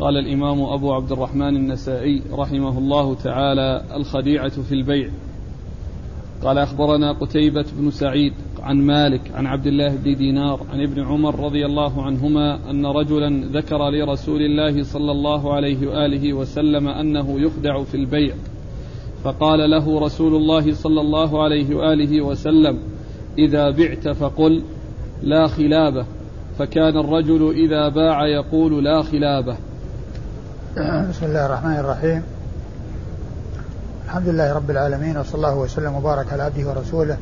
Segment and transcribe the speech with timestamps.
[0.00, 5.08] قال الإمام أبو عبد الرحمن النسائي رحمه الله تعالى الخديعة في البيع.
[6.44, 8.32] قال أخبرنا قتيبة بن سعيد
[8.62, 13.44] عن مالك عن عبد الله بن دينار عن ابن عمر رضي الله عنهما أن رجلا
[13.52, 18.34] ذكر لرسول الله صلى الله عليه وآله وسلم أنه يخدع في البيع.
[19.24, 22.78] فقال له رسول الله صلى الله عليه وآله وسلم
[23.38, 24.62] إذا بعت فقل
[25.22, 26.06] لا خلابة.
[26.58, 29.56] فكان الرجل إذا باع يقول لا خلابة.
[30.76, 32.22] بسم الله الرحمن الرحيم.
[34.04, 37.16] الحمد لله رب العالمين وصلى الله وسلم وبارك على عبده ورسوله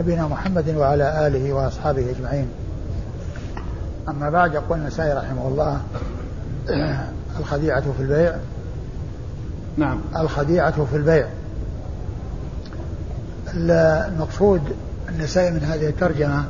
[0.00, 2.48] نبينا محمد وعلى آله وأصحابه أجمعين.
[4.08, 5.80] أما بعد يقول النسائي رحمه الله
[7.38, 8.36] الخديعة في البيع.
[9.76, 10.00] نعم.
[10.16, 11.26] الخديعة في البيع.
[13.54, 14.62] المقصود
[15.08, 16.44] النسائي من هذه الترجمة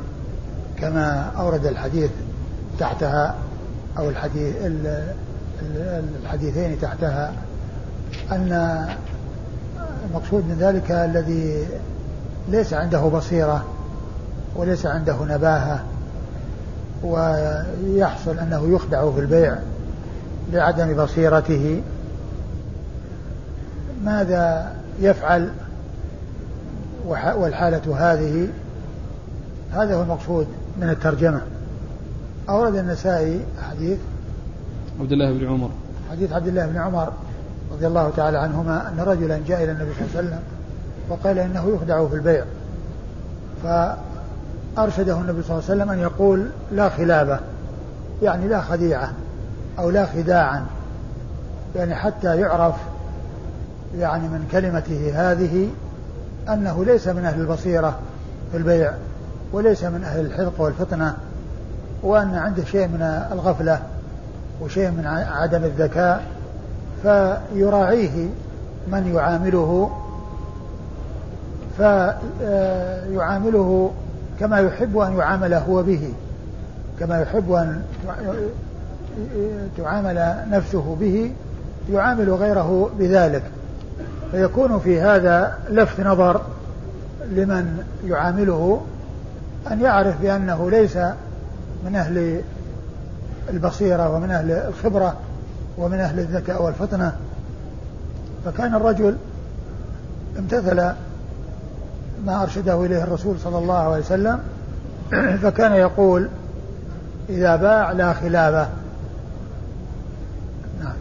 [0.77, 2.11] كما أورد الحديث
[2.79, 3.35] تحتها
[3.97, 4.55] أو الحديث
[6.23, 7.33] الحديثين تحتها
[8.31, 8.85] أن
[10.09, 11.65] المقصود من ذلك الذي
[12.49, 13.65] ليس عنده بصيرة
[14.55, 15.83] وليس عنده نباهة
[17.03, 19.57] ويحصل أنه يخدع في البيع
[20.51, 21.81] لعدم بصيرته.
[24.03, 25.49] ماذا يفعل
[27.07, 28.47] والحالة هذه؟
[29.73, 30.47] هذا هو المقصود
[30.81, 31.41] من الترجمة.
[32.49, 33.39] أورد النسائي
[33.69, 33.97] حديث
[34.99, 35.69] عبد الله بن عمر.
[36.11, 37.13] حديث عبد الله بن عمر
[37.73, 40.39] رضي الله تعالى عنهما أن رجلا جاء إلى النبي صلى الله عليه وسلم
[41.09, 42.45] وقال إنه يخدع في البيع.
[43.63, 47.39] فأرشده النبي صلى الله عليه وسلم أن يقول لا خلابة
[48.23, 49.11] يعني لا خديعة
[49.79, 50.65] أو لا خداعا
[51.75, 52.75] يعني حتى يعرف
[53.97, 55.69] يعني من كلمته هذه
[56.49, 57.99] أنه ليس من أهل البصيرة
[58.51, 58.93] في البيع
[59.53, 61.15] وليس من أهل الحذق والفطنة
[62.03, 63.81] وأن عنده شيء من الغفلة.
[64.61, 66.23] وشيء من عدم الذكاء
[67.01, 68.27] فيراعيه
[68.87, 69.91] من يعامله
[71.77, 73.91] فيعامله
[74.39, 76.13] كما يحب أن يعامل هو به
[76.99, 77.83] كما يحب أن
[79.77, 81.31] تعامل نفسه به
[81.91, 83.43] يعامل غيره بذلك.
[84.31, 86.41] فيكون في هذا لفت نظر
[87.31, 88.81] لمن يعامله
[89.71, 90.97] أن يعرف بأنه ليس
[91.85, 92.41] من أهل
[93.49, 95.15] البصيرة ومن أهل الخبرة
[95.77, 97.15] ومن أهل الذكاء والفطنة
[98.45, 99.15] فكان الرجل
[100.39, 100.75] امتثل
[102.25, 104.39] ما أرشده إليه الرسول صلى الله عليه وسلم
[105.41, 106.29] فكان يقول
[107.29, 108.67] إذا باع لا خلابة.
[110.83, 110.93] نعم.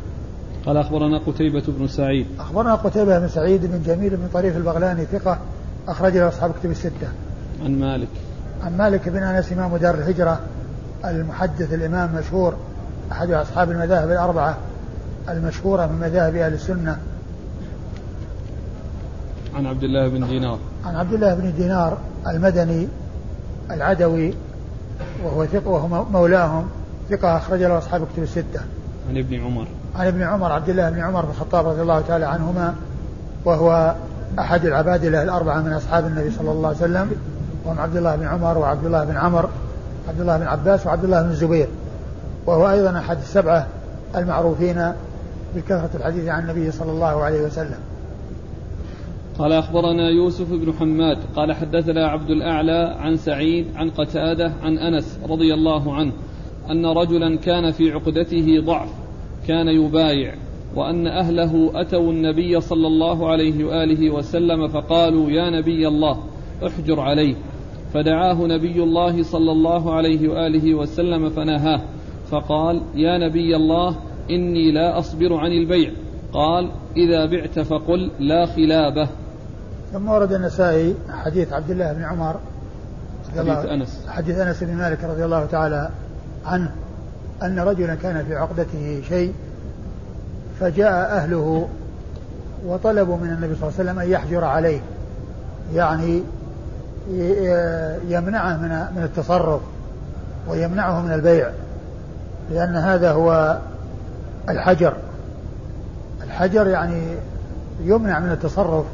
[0.67, 2.27] قال أخبرنا قتيبة بن سعيد.
[2.39, 5.39] أخبرنا قتيبة بن سعيد بن جميل بن طريف البغلاني ثقة
[5.89, 7.09] أخرج له أصحاب كتب الستة.
[7.65, 8.09] عن مالك.
[8.65, 10.41] عن مالك بن أنس إمام دار الهجرة.
[11.05, 12.55] المحدث الإمام مشهور
[13.13, 14.57] أحد أصحاب المذاهب الأربعة
[15.29, 16.99] المشهورة من مذاهب أهل السنة
[19.55, 22.89] عن عبد الله بن دينار عن عبد الله بن دينار المدني
[23.71, 24.35] العدوي
[25.25, 26.69] وهو ثقة وهو مولاهم
[27.11, 28.61] ثقة أخرج له أصحاب كتب الستة.
[29.09, 29.67] عن ابن عمر.
[29.97, 32.75] عن ابن عمر عبد الله بن عمر بن الخطاب رضي الله تعالى عنهما
[33.45, 33.95] وهو
[34.39, 37.11] أحد العبادلة الأربعة من أصحاب النبي صلى الله عليه وسلم
[37.65, 39.49] وهم عبد الله بن عمر وعبد الله بن عمر
[40.09, 41.69] عبد الله بن عباس وعبد الله بن الزبير.
[42.47, 43.67] وهو أيضا أحد السبعة
[44.17, 44.93] المعروفين
[45.57, 47.79] بكثرة الحديث عن النبي صلى الله عليه وسلم.
[49.39, 55.19] قال أخبرنا يوسف بن حماد قال حدثنا عبد الأعلى عن سعيد عن قتادة عن أنس
[55.29, 56.13] رضي الله عنه
[56.71, 58.89] أن رجلا كان في عقدته ضعف
[59.49, 60.35] كان يبايع
[60.75, 66.19] وأن أهله أتوا النبي صلى الله عليه وآله وسلم فقالوا يا نبي الله
[66.67, 67.35] احجر عليه.
[67.95, 71.81] فدعاه نبي الله صلى الله عليه وآله وسلم فنهاه.
[72.31, 73.97] فقال يا نبي الله
[74.31, 75.91] إني لا أصبر عن البيع.
[76.33, 79.09] قال إذا بعت فقل لا خلابة.
[79.93, 82.37] ثم ورد النسائي حديث عبد الله بن عمر
[83.37, 84.07] حديث أنس.
[84.09, 85.91] حديث أنس بن مالك رضي الله تعالى
[86.45, 86.71] عنه
[87.43, 89.33] أن رجلا كان في عقدته شيء
[90.61, 91.69] فجاء أهله
[92.67, 94.81] وطلبوا من النبي صلى الله عليه وسلم أن يحجر عليه.
[95.75, 96.23] يعني
[98.09, 99.61] يمنعه من من التصرف
[100.49, 101.51] ويمنعه من البيع
[102.51, 103.59] لأن هذا هو
[104.49, 104.95] الحجر.
[106.23, 107.03] الحجر يعني
[107.81, 108.85] يمنع من التصرف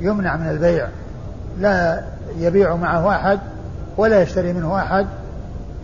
[0.00, 0.88] يمنع من البيع.
[1.60, 2.02] لا
[2.38, 3.38] يبيع معه أحد
[3.96, 5.06] ولا يشتري منه أحد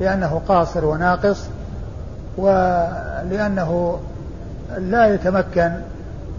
[0.01, 1.47] لأنه قاصر وناقص
[2.37, 4.01] ولأنه
[4.79, 5.73] لا يتمكن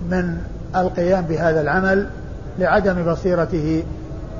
[0.09, 0.37] من
[0.75, 2.07] القيام بهذا العمل
[2.59, 3.83] لعدم بصيرته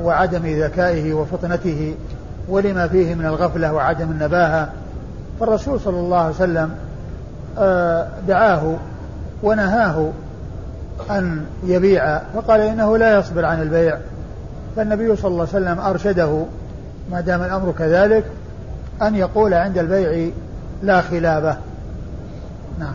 [0.04, 1.96] وعدم ذكائه وفطنته
[2.50, 4.70] ولما فيه من الغفلة وعدم النباهة
[5.40, 6.72] فالرسول صلى الله عليه وسلم
[7.58, 8.76] آه، دعاه
[9.44, 10.12] ونهاه
[11.12, 13.98] أن يبيع فقال إنه لا يصبر عن البيع.
[14.76, 16.46] فالنبي صلى الله عليه وسلم أرشده
[17.12, 18.24] ما دام الأمر كذلك
[19.02, 20.32] أن يقول عند البيع
[20.84, 21.58] لا خلابة.
[22.80, 22.94] نعم.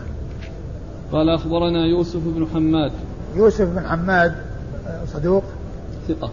[1.11, 2.91] قال أخبرنا يوسف بن حماد.
[3.35, 4.33] يوسف بن حماد
[4.87, 5.43] آه، صدوق.
[6.07, 6.29] ثقة.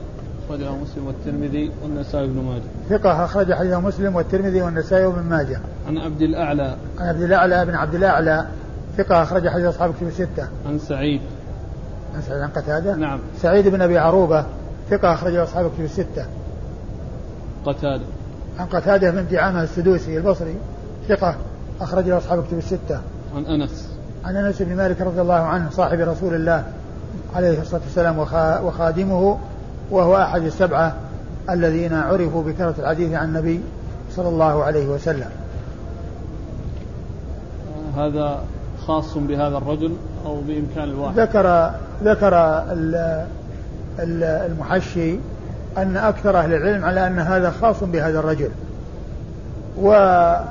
[0.50, 2.99] أخرجه مسلم والترمذي والنسائي بن ماجه.
[2.99, 5.61] ثقة أخرج حديثه مسلم والترمذي والنسائي بن ماجه.
[5.88, 6.76] عن عبد الأعلى.
[6.99, 8.47] عن عبد الأعلى بن عبد الأعلى.
[8.97, 10.49] ثقة أخرج حديث أصحاب كتب الستة.
[10.67, 11.20] عن سعيد.
[12.14, 12.97] عن سعيد عن قتادة.
[12.97, 13.20] نعم.
[13.43, 14.44] سعيد بن أبي عروبة.
[14.91, 16.26] ثقة أخرجه أصحاب كتب الستة.
[17.64, 18.05] قتادة.
[18.58, 20.55] عن قتادة بن دعامة السدوسي البصري.
[21.08, 21.37] ثقة
[21.81, 23.00] أخرجه أصحاب كتب الستة.
[23.37, 23.88] عن أنس.
[24.25, 26.64] عن أنس بن مالك رضي الله عنه صاحب رسول الله
[27.35, 28.19] عليه الصلاة والسلام
[28.67, 29.38] وخادمه.
[29.90, 30.94] وهو أحد السبعة
[31.50, 33.60] الذين عرفوا بكثرة الحديث عن النبي
[34.16, 35.31] صلى الله عليه وسلم.
[37.96, 38.40] هذا
[38.87, 39.96] خاص بهذا الرجل
[40.26, 41.70] أو بإمكان الواحد؟ ذكر
[42.04, 42.64] ذكر
[43.98, 45.16] المحشي
[45.78, 48.50] أن أكثر أهل العلم على أن هذا خاص بهذا الرجل.
[49.76, 50.48] وقضية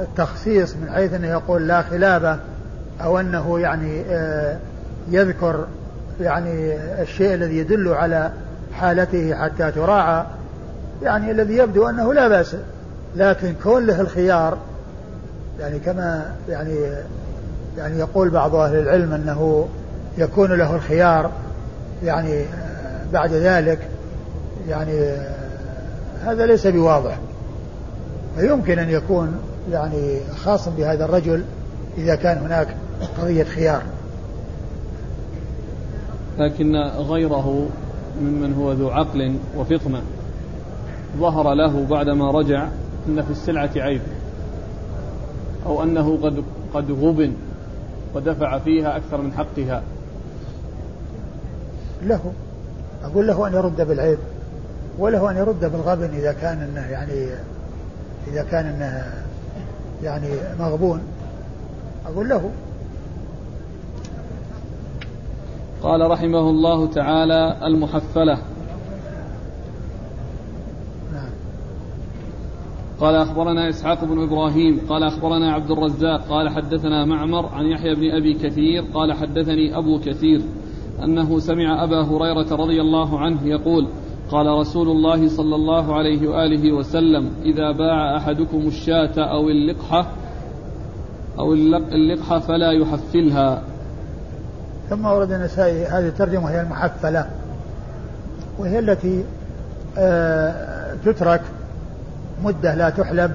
[0.00, 2.38] التخصيص من حيث أنه يقول لا خلافة
[3.04, 4.58] أو أنه يعني آه،
[5.10, 5.66] يذكر
[6.20, 8.30] يعني الشيء الذي يدل على
[8.72, 10.24] حالته حتى تراعى.
[11.02, 12.56] يعني الذي يبدو أنه لا بأس
[13.16, 14.58] لكن كون له الخيار
[15.60, 16.76] يعني كما يعني
[17.78, 19.68] يعني يقول بعض أهل العلم أنه
[20.18, 21.30] يكون له الخيار
[22.04, 23.78] يعني آه، بعد ذلك
[24.68, 25.36] يعني آه،
[26.24, 27.18] هذا ليس بواضح.
[28.38, 29.40] فيمكن أن يكون
[29.72, 31.44] يعني خاص بهذا الرجل
[31.98, 32.68] إذا كان هناك
[33.18, 33.82] قضية خيار.
[36.38, 37.68] لكن غيره
[38.20, 40.02] ممن هو ذو عقل وفطنة
[41.16, 42.68] ظهر له بعدما رجع
[43.08, 44.00] أن في السلعة عيب
[45.66, 46.44] أو أنه قد
[46.74, 47.32] قد غبن
[48.14, 49.82] ودفع فيها أكثر من حقها.
[52.02, 52.32] له.
[53.04, 54.18] أقول له أن يرد بالعيب
[54.98, 57.28] وله أن يرد بالغبن إذا كان أنه يعني
[58.28, 59.12] إذا كان أنه
[60.02, 60.28] يعني
[60.58, 61.00] مغبون.
[62.06, 62.50] أقول له.
[65.82, 68.38] قال رحمه الله تعالى المحفلة.
[73.00, 78.10] قال أخبرنا إسحاق بن إبراهيم قال أخبرنا عبد الرزاق قال حدثنا معمر عن يحيى بن
[78.10, 80.40] أبي كثير قال حدثني أبو كثير
[81.04, 83.88] أنه سمع أبا هريرة رضي الله عنه يقول
[84.30, 90.06] قال رسول الله صلى الله عليه وآله وسلم إذا باع أحدكم الشاة أو اللقحة
[91.38, 93.62] أو اللقحة فلا يحفلها
[94.90, 97.26] ثم ورد النسائي هذه الترجمة وهي المحفلة.
[98.58, 99.24] وهي التي
[99.98, 101.40] آه تترك
[102.44, 103.32] مدة لا تحلب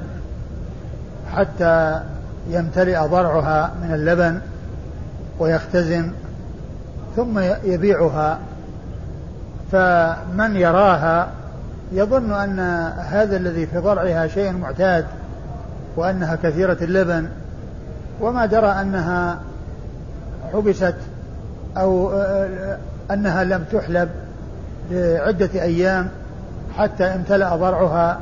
[1.34, 2.02] حتى
[2.50, 4.40] يمتلئ ضرعها من اللبن
[5.40, 6.12] ويختزن
[7.16, 8.40] ثم يبيعها.
[9.72, 11.28] فمن يراها
[11.92, 12.60] يظن أن
[12.98, 15.06] هذا الذي في ضرعها شيء معتاد
[15.96, 17.30] وأنها كثيرة اللبن
[18.22, 19.40] وما درى أنها
[20.54, 20.96] حبست
[21.78, 22.12] أو
[23.12, 24.10] أنها لم تحلب
[24.92, 26.10] لعدة أيام
[26.78, 28.20] حتى امتلأ ضرعها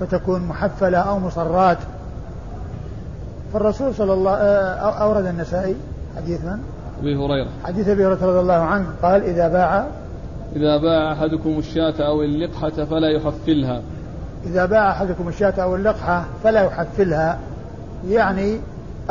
[0.00, 1.78] فتكون محفلة أو مصرات.
[3.52, 4.30] فالرسول صلى الله
[4.80, 5.76] أورد النسائي
[6.16, 6.58] حديث من؟
[7.00, 7.48] أبي هريرة.
[7.64, 9.86] حديث أبي هريرة رضي الله عنه قال إذا باع
[10.56, 13.80] إذا باع أحدكم الشاة أو اللقحة فلا يحفلها.
[14.46, 17.38] إذا باع أحدكم الشاة أو اللقحة فلا يحفلها
[18.08, 18.58] يعني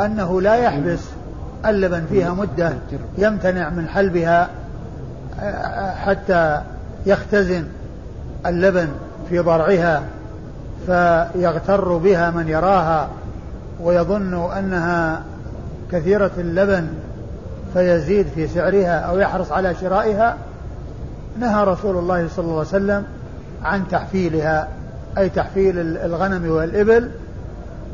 [0.00, 1.00] أنه لا يحبس.
[1.66, 2.72] اللبن فيها مدة
[3.18, 4.48] يمتنع من حلبها
[6.04, 6.60] حتى
[7.06, 7.64] يختزن
[8.46, 8.88] اللبن
[9.28, 10.02] في ضرعها
[10.86, 13.08] فيغتر بها من يراها
[13.80, 15.22] ويظن أنها
[15.92, 16.86] كثيرة اللبن
[17.72, 20.36] فيزيد في سعرها أو يحرص على شرائها.
[21.40, 23.04] نهى رسول الله صلى الله عليه وسلم
[23.64, 24.68] عن تحفيلها
[25.18, 27.10] أي تحفيل الغنم والإبل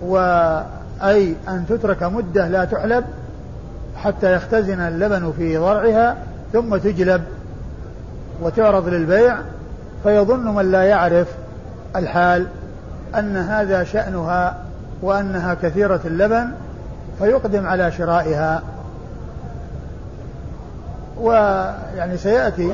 [0.02, 3.04] وأي أن تترك مدة لا تحلب.
[4.04, 6.16] حتى يختزن اللبن في ضرعها
[6.52, 7.22] ثم تجلب
[8.42, 9.36] وتعرض للبيع
[10.02, 11.28] فيظن من لا يعرف
[11.96, 12.46] الحال
[13.18, 14.56] أن هذا شأنها
[15.02, 16.50] وأنها كثيرة اللبن
[17.18, 18.62] فيقدم على شرائها.
[21.20, 22.72] ويعني سيأتي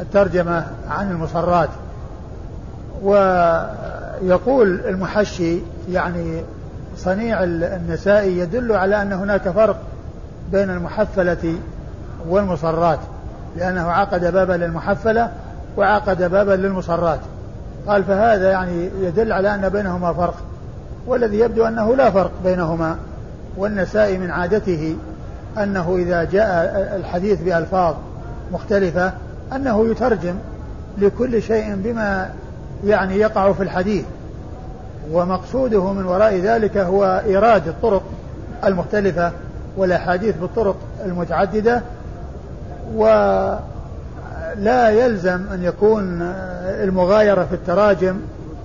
[0.00, 1.68] الترجمة عن المصرات.
[3.02, 5.58] ويقول المحشي
[5.90, 6.42] يعني
[6.96, 9.76] صنيع النسائي يدل على أن هناك فرق
[10.52, 11.54] بين المحفلة
[12.28, 12.98] والمصرات
[13.56, 15.30] لأنه عقد بابا للمحفلة
[15.76, 17.20] وعقد بابا للمصرات.
[17.86, 20.34] قال فهذا يعني يدل على أن بينهما فرق
[21.06, 22.96] والذي يبدو أنه لا فرق بينهما
[23.56, 24.96] والنسائي من عادته
[25.58, 27.94] أنه إذا جاء الحديث بألفاظ
[28.52, 29.12] مختلفة
[29.56, 30.34] أنه يترجم
[30.98, 32.30] لكل شيء بما
[32.84, 34.04] يعني يقع في الحديث.
[35.12, 38.02] ومقصوده من وراء ذلك هو إيراد الطرق
[38.64, 39.32] المختلفة
[39.78, 41.82] والأحاديث بالطرق المتعددة
[42.94, 43.58] ولا
[44.90, 46.22] يلزم أن يكون
[46.64, 48.16] المغايرة في التراجم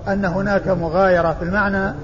[0.08, 1.94] أن هناك مغايرة في المعنى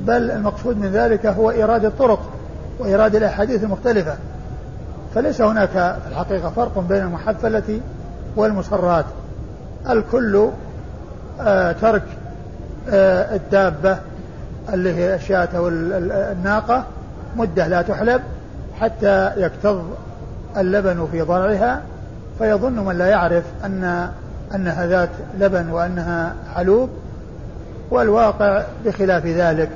[0.00, 2.30] بل المقصود من ذلك هو إيراد الطرق
[2.78, 4.14] وإيراد الأحاديث المختلفة.
[5.14, 7.80] فليس هناك في الحقيقة فرق بين المحفلة
[8.36, 9.04] والمصرات
[9.90, 10.48] الكل
[11.40, 12.02] آه ترك
[12.90, 13.98] آه الدابة
[14.72, 16.84] اللي هي الشاة أو الناقة
[17.36, 18.20] مدة لا تحلب.
[18.80, 19.80] حتى يكتظ
[20.56, 21.82] اللبن في ضرعها
[22.38, 24.08] فيظن من لا يعرف أن
[24.54, 26.88] أنها ذات لبن وأنها حلوب
[27.90, 29.70] والواقع بخلاف ذلك.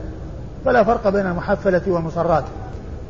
[0.64, 2.44] فلا فرق بين المحفلة والمصرات.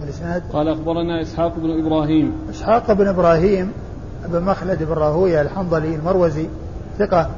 [0.01, 2.33] والإسناد قال أخبرنا إسحاق بن إبراهيم.
[2.51, 3.73] إسحاق بن إبراهيم
[4.29, 6.47] بن مخلد بن راهوية الحنظلي المروزي
[6.99, 7.31] ثقة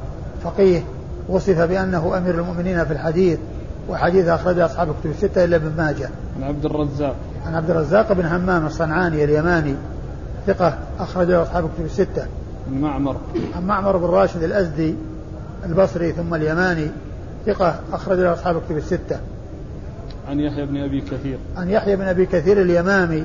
[0.43, 0.81] فقيه
[1.29, 3.39] وصف بأنه أمير المؤمنين في الحديث.
[3.89, 6.09] وحديث أخرجه أصحاب كتب الستة إلا ابن ماجه.
[6.37, 7.15] عن عبد الرزاق.
[7.45, 9.75] عن عبد الرزاق بن همام الصنعاني اليماني
[10.47, 12.27] ثقة أخرجه أصحاب كتب الستة.
[12.67, 13.17] عن معمر.
[13.55, 14.95] عن معمر بن راشد الأزدي
[15.65, 16.87] البصري ثم اليماني
[17.45, 19.19] ثقة أخرجه أصحاب كتب الستة.
[20.29, 21.37] عن يحيى بن أبي كثير.
[21.57, 23.23] عن يحيى بن أبي كثير اليمامي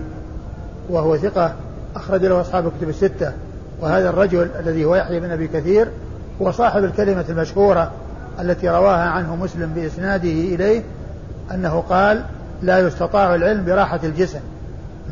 [0.90, 1.54] وهو ثقة
[1.96, 3.32] أخرج له أصحاب الكتب الستة
[3.80, 5.88] وهذا الرجل الذي هو يحيى بن أبي كثير
[6.42, 7.92] هو صاحب الكلمة المشهورة
[8.40, 10.82] التي رواها عنه مسلم بإسناده إليه
[11.54, 12.24] أنه قال
[12.62, 14.40] لا يستطاع العلم براحة الجسم.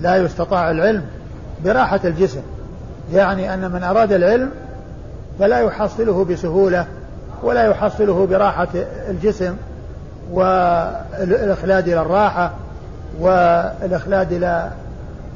[0.00, 1.02] لا يستطاع العلم
[1.64, 2.40] براحة الجسم.
[3.12, 4.50] يعني أن من أراد العلم
[5.38, 6.86] فلا يحصله بسهولة
[7.42, 8.68] ولا يحصله براحة
[9.08, 9.56] الجسم
[10.32, 12.52] والإخلاد إلى الراحة
[13.20, 14.70] والإخلاد إلى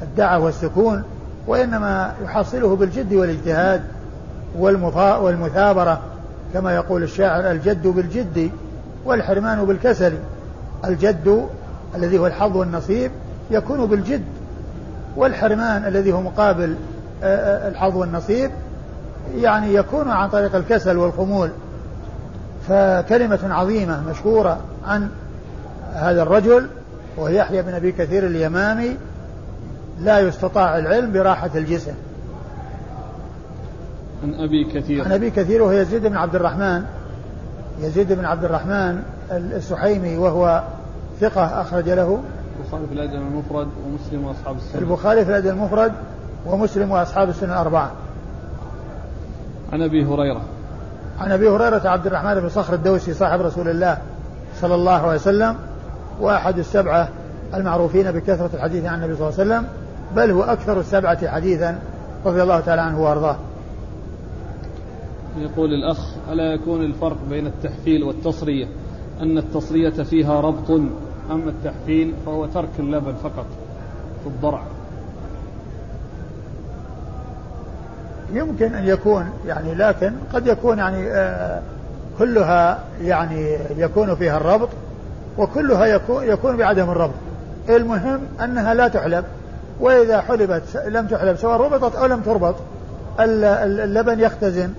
[0.01, 1.03] الدعة والسكون
[1.47, 3.81] وإنما يحصله بالجد والاجتهاد
[4.59, 6.01] والمثابرة.
[6.53, 8.51] كما يقول الشاعر الجد بالجد
[9.05, 10.13] والحرمان بالكسل.
[10.85, 11.47] الجد
[11.95, 13.11] الذي هو الحظ والنصيب
[13.51, 14.23] يكون بالجد
[15.15, 16.75] والحرمان الذي هو مقابل
[17.23, 18.51] الحظ والنصيب
[19.35, 21.49] يعني يكون عن طريق الكسل والخمول.
[22.67, 25.09] فكلمة عظيمة مشهورة عن
[25.93, 26.67] هذا الرجل
[27.17, 28.97] وهو يحيى بن أبي كثير اليمامي
[30.01, 31.93] لا يستطاع العلم براحة الجسم.
[34.23, 35.05] عن أبي كثير.
[35.05, 36.83] عن أبي كثير وهو يزيد بن عبد الرحمن.
[37.81, 40.63] يزيد بن عبد الرحمن السحيمي وهو
[41.19, 42.19] ثقة أخرج له.
[42.59, 44.81] البخاري في الأدب المفرد ومسلم وأصحاب السنة.
[44.81, 45.91] البخاري في الأدب المفرد
[46.45, 47.91] ومسلم وأصحاب السنة الأربعة.
[49.73, 50.41] عن أبي هريرة.
[51.19, 53.97] عن أبي هريرة عبد الرحمن بن صخر الدوسي صاحب رسول الله
[54.61, 55.55] صلى الله عليه وسلم
[56.21, 57.07] وأحد السبعة
[57.53, 59.67] المعروفين بكثرة الحديث عن النبي صلى الله عليه وسلم
[60.15, 61.79] بل هو أكثر السبعة حديثا
[62.25, 63.35] رضي الله تعالى عنه وأرضاه.
[65.37, 65.97] يقول الأخ
[66.31, 68.67] ألا يكون الفرق بين التحفيل والتصرية؟
[69.21, 70.71] أن التصرية فيها ربط
[71.31, 73.45] أما التحفيل فهو ترك اللبن فقط
[74.23, 74.63] في الضرع.
[78.33, 81.61] يمكن أن يكون يعني لكن قد يكون يعني آه
[82.19, 84.69] كلها يعني يكون فيها الربط
[85.37, 87.13] وكلها يكون, يكون بعدم الربط.
[87.69, 89.25] المهم أنها لا تحلب
[89.79, 92.55] وإذا حلبت لم تحلب سواء ربطت أو لم تربط
[93.19, 94.73] اللبن يختزن.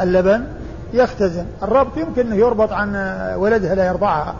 [0.00, 0.44] اللبن
[0.92, 1.44] يختزن.
[1.62, 2.94] الربط يمكن أنه يربط عن
[3.36, 4.34] ولدها لا يرضعها.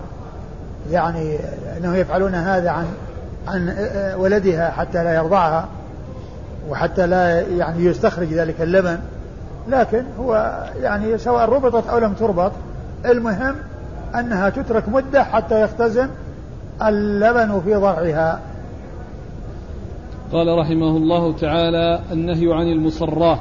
[0.91, 1.39] يعني
[1.79, 2.87] أنه يفعلون هذا عن
[3.49, 3.75] عن
[4.19, 5.69] ولدها حتى لا يرضعها
[6.71, 8.99] وحتى لا يعني يستخرج ذلك اللبن.
[9.69, 12.53] لكن هو يعني سواء ربطت أو لم تربط
[13.07, 13.55] المهم
[14.15, 16.09] أنها تترك مدة حتى يختزن
[16.83, 18.41] اللبن في ضرعها.
[20.33, 23.39] قال رحمه الله تعالى النهي عن المصراة.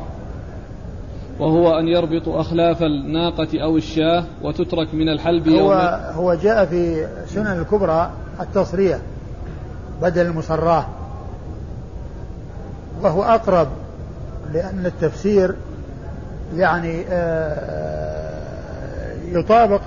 [1.40, 5.72] وهو أن يربط أخلاف الناقة أو الشاة وتترك من الحلب هو يوم
[6.16, 9.00] هو جاء في سنن الكبرى التصرية
[10.02, 10.86] بدل المصراه
[13.02, 13.68] وهو أقرب
[14.54, 15.56] لأن التفسير
[16.56, 17.60] يعني آه،
[19.26, 19.82] يطابق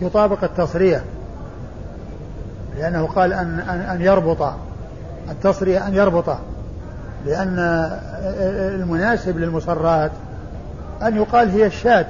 [0.00, 1.04] يطابق التصرية
[2.78, 4.52] لأنه قال أن أن, أن يربط
[5.30, 6.36] التصرية أن يربط
[7.26, 7.58] لأن
[8.80, 10.10] المناسب للمصرات
[11.02, 12.06] أن يقال هي الشاة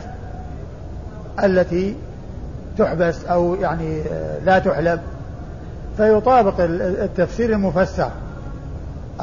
[1.45, 1.97] التي
[2.79, 4.03] تحبس أو يعني
[4.45, 5.01] لا تحلب.
[5.97, 8.11] فيطابق التفسير المفسر.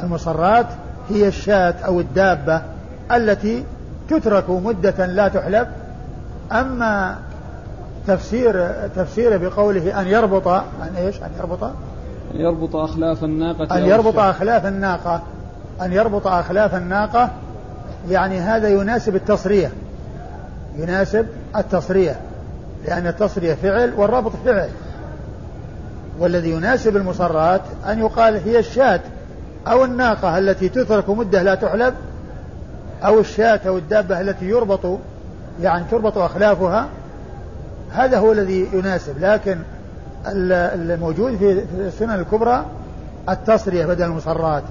[0.02, 0.66] المصرات
[1.10, 2.62] هي الشاة أو الدابة
[3.12, 3.64] التي
[4.10, 5.68] تترك مدة لا تحلب.
[6.52, 7.16] أما
[8.06, 11.70] تفسير تفسيره بقوله أن يربط أن إيش؟ أن يربط؟ أن
[12.40, 15.22] يربط أخلاف الناقة أن يربط أخلاف الناقة.
[15.82, 17.30] أن يربط أخلاف الناقة
[18.08, 19.70] يعني هذا يناسب التصرية
[20.76, 22.16] يناسب التصرية
[22.86, 24.68] لأن التصرية فعل والربط فعل.
[26.18, 29.00] والذي يناسب المصرات أن يقال هي الشاة
[29.66, 31.94] أو الناقة التي تترك مدة لا تحلب
[33.04, 34.98] أو الشاة أو الدابة التي يربط
[35.62, 36.88] يعني تربط أخلافها.
[37.92, 39.18] هذا هو الذي يناسب.
[39.20, 39.58] لكن
[40.26, 42.64] الموجود في السنن الكبرى
[43.28, 44.62] التصرية بدل المصرات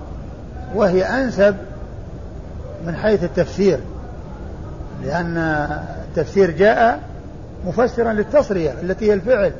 [0.75, 1.55] وهي أنسب
[2.87, 3.79] من حيث التفسير
[5.03, 5.37] لأن
[6.09, 6.99] التفسير جاء
[7.65, 9.51] مفسرا للتصرية التي هي الفعل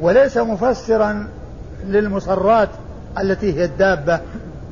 [0.00, 1.28] وليس مفسرا
[1.86, 2.68] للمصرات
[3.18, 4.20] التي هي الدابة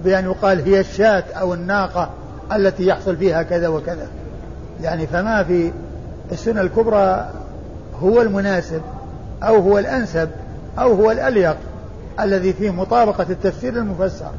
[0.04, 2.10] بأن يقال هي الشاة أو الناقة
[2.52, 4.06] التي يحصل فيها كذا وكذا.
[4.82, 5.72] يعني فما في
[6.32, 7.30] السنة الكبرى
[8.02, 8.82] هو المناسب
[9.42, 10.28] أو هو الأنسب
[10.78, 11.56] أو هو الأليق
[12.20, 14.30] الذي فيه مطابقة التفسير للمفسر.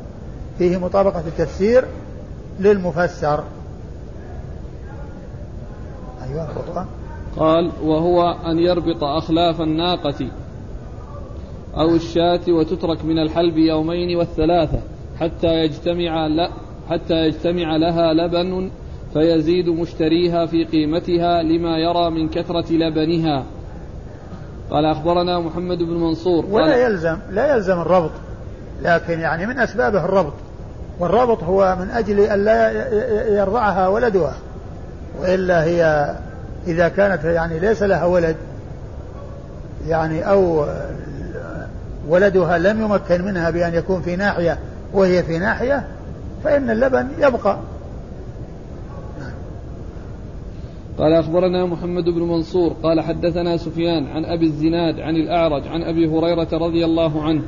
[0.57, 1.85] فيه مطابقة التفسير
[2.59, 3.43] للمفسر.
[6.23, 6.85] أيوة الخطوة
[7.37, 10.27] قال وهو أن يربط أخلاف الناقة
[11.77, 14.79] أو الشاة وتترك من الحلب يومين والثلاثة
[15.19, 16.49] حتى يجتمع لا
[16.89, 18.69] حتى يجتمع لها لبن
[19.13, 23.43] فيزيد مشتريها في قيمتها لما يرى من كثرة لبنها.
[24.69, 26.45] قال أخبرنا محمد بن منصور.
[26.45, 28.11] ولا يلزم لا يلزم الربط
[28.81, 30.33] لكن يعني من أسبابه الربط.
[30.99, 32.71] والربط هو من أجل أن لا
[33.33, 34.33] يرضعها ولدها
[35.21, 36.13] وإلا هي
[36.67, 38.35] إذا كانت يعني ليس لها ولد
[39.87, 40.65] يعني أو
[42.09, 44.57] ولدها لم يمكن منها بأن يكون في ناحية
[44.93, 45.83] وهي في ناحية
[46.43, 47.57] فإن اللبن يبقى.
[50.97, 56.07] قال أخبرنا محمد بن منصور قال حدثنا سفيان عن أبي الزناد عن الأعرج عن أبي
[56.07, 57.41] هريرة رضي الله عنه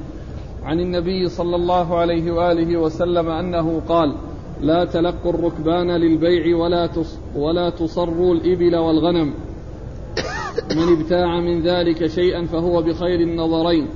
[0.65, 4.15] عن النبي صلى الله عليه وآله وسلم أنه قال
[4.61, 6.89] لا تلقوا الركبان للبيع ولا
[7.35, 9.33] ولا تصروا الإبل والغنم.
[10.75, 13.87] من ابتاع من ذلك شيئا فهو بخير النظرين.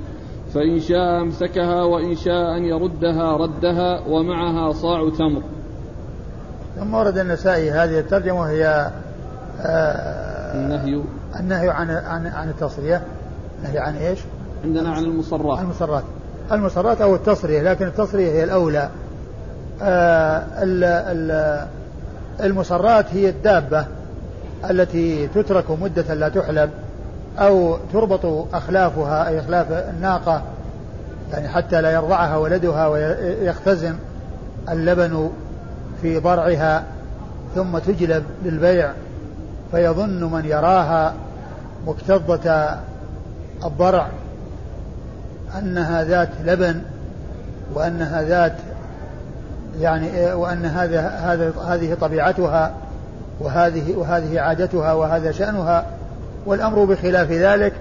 [0.54, 5.42] فإن شاء أمسكها وإن شاء أن يردها ردها ومعها صاع تمر.
[6.76, 8.90] ثم ورد النسائي هذه الترجمة وهي
[9.60, 11.02] آه النهي.
[11.40, 13.02] النهي عن عن عن التصرية
[13.58, 14.18] النهي عن إيش؟
[14.64, 16.04] عندنا عن المصرات المصرات
[16.52, 18.88] المصرات أو التصرية لكن التصرية هي الأولى.
[19.82, 20.44] آه
[22.40, 23.84] المصرات هي الدابة
[24.70, 26.70] التي تترك مدة لا تحلب
[27.38, 30.42] أو تربط أخلافها أي أخلاف الناقة
[31.32, 33.96] يعني حتى لا يرضعها ولدها ويختزن
[34.68, 35.30] اللبن
[36.02, 36.84] في ضرعها
[37.54, 38.92] ثم تجلب للبيع
[39.70, 41.14] فيظن من يراها
[41.86, 42.78] مكتظة
[43.64, 44.06] الضرع.
[45.58, 46.82] أنها ذات لبن
[47.74, 48.52] وأنها ذات
[49.80, 52.74] يعني وأن هذا هذا هذه طبيعتها
[53.40, 55.86] وهذه وهذه عادتها وهذا شأنها
[56.46, 57.72] والأمر بخلاف ذلك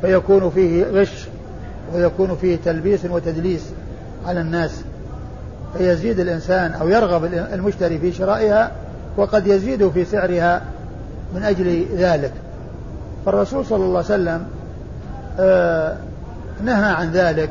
[0.00, 1.26] فيكون فيه غش
[1.94, 3.70] ويكون فيه تلبيس وتدليس
[4.26, 4.80] على الناس.
[5.78, 8.70] فيزيد الإنسان أو يرغب المشتري في شرائها
[9.16, 10.62] وقد يزيد في سعرها
[11.34, 12.32] من أجل ذلك.
[13.26, 14.46] فالرسول صلى الله عليه وسلم
[15.40, 15.96] آه
[16.64, 17.50] نهى عن ذلك.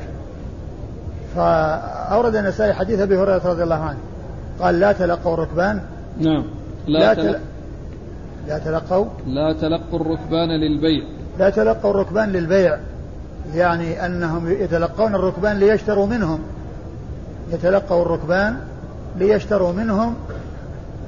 [1.35, 3.97] فأورد النسائي حديث أبي هريرة رضي الله عنه.
[4.59, 5.81] قال لا تلقوا الركبان.
[6.19, 6.43] نعم.
[6.87, 7.39] لا, لا, تل...
[8.47, 9.05] لا تلقوا.
[9.27, 11.03] لا تلقوا الركبان للبيع.
[11.39, 12.77] لا تلقوا الركبان للبيع.
[13.53, 16.39] يعني أنهم يتلقون الركبان ليشتروا منهم.
[17.51, 18.57] يتلقوا الركبان
[19.17, 20.15] ليشتروا منهم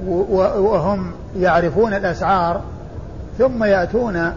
[0.06, 2.60] وهم يعرفون الأسعار
[3.38, 4.32] ثم يأتون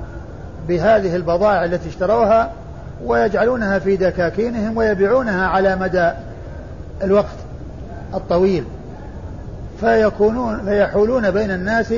[0.68, 2.52] بهذه البضائع التي اشتروها
[3.06, 6.12] ويجعلونها في دكاكينهم ويبيعونها على مدى
[7.04, 7.36] الوقت
[8.14, 8.64] الطويل
[9.80, 11.94] فيكونون فيحولون بين الناس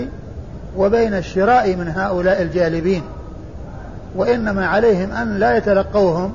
[0.78, 3.04] وبين الشراء من هؤلاء الجالبين
[4.16, 6.34] وإنما عليهم أن لا يتلقوهم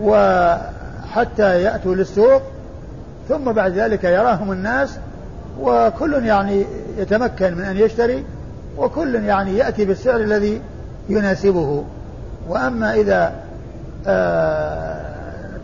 [0.00, 2.42] وحتى يأتوا للسوق
[3.28, 4.98] ثم بعد ذلك يراهم الناس
[5.60, 6.66] وكل يعني
[6.98, 8.24] يتمكن من أن يشتري
[8.76, 10.60] وكل يعني يأتي بالسعر الذي
[11.08, 11.84] يناسبه.
[12.48, 13.32] وأما إذا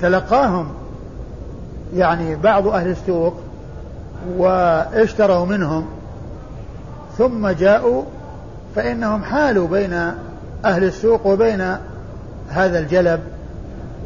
[0.00, 0.68] تلقاهم
[1.94, 3.34] يعني بعض أهل السوق
[4.36, 5.86] واشتروا منهم
[7.18, 8.02] ثم جاءوا
[8.76, 9.92] فإنهم حالوا بين
[10.64, 11.76] أهل السوق وبين
[12.48, 13.20] هذا الجلب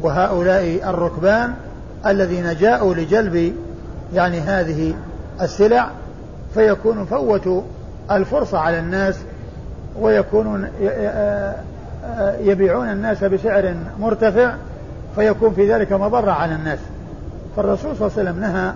[0.01, 1.53] وهؤلاء الركبان
[2.05, 3.55] الذين جاءوا لجلب
[4.13, 4.93] يعني هذه
[5.41, 5.89] السلع
[6.53, 7.61] فيكون فوتوا
[8.11, 9.15] الفرصة على الناس
[9.99, 10.69] ويكونون
[12.39, 14.53] يبيعون الناس بسعر مرتفع
[15.15, 16.79] فيكون في ذلك مضرة على الناس.
[17.55, 18.73] فالرسول صلى الله عليه وسلم نهى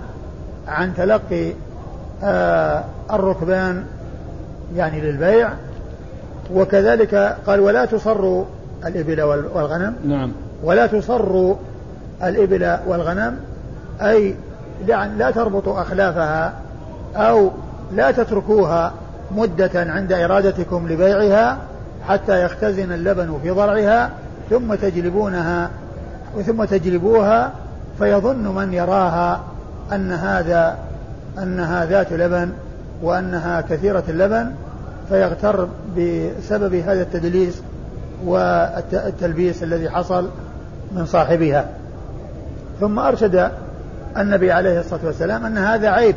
[0.67, 1.53] عن تلقي
[2.23, 3.83] آه، الركبان
[4.75, 5.49] يعني للبيع
[6.53, 8.45] وكذلك قال ولا تصروا
[8.85, 9.95] الإبل والغنم.
[10.05, 10.31] نعم.
[10.63, 11.55] ولا تصروا
[12.23, 13.39] الإبل والغنم
[14.01, 14.35] أي
[14.87, 16.53] لا تربطوا أخلافها
[17.15, 17.51] أو
[17.95, 18.93] لا تتركوها
[19.31, 21.57] مدة عند إرادتكم لبيعها
[22.09, 24.09] حتى يختزن اللبن في ضرعها
[24.49, 25.69] ثم تجلبونها
[26.45, 27.51] ثم تجلبوها
[27.99, 29.43] فيظن من يراها
[29.91, 30.77] أن هذا
[31.37, 32.51] أنها ذات لبن
[33.01, 34.51] وأنها كثيرة اللبن
[35.09, 35.67] فيغتر
[35.97, 37.61] بسبب هذا التدليس
[38.25, 40.29] والتلبيس الذي حصل
[40.91, 41.69] من صاحبها.
[42.79, 43.51] ثم أرشد
[44.17, 46.15] النبي عليه الصلاة والسلام أن هذا عيب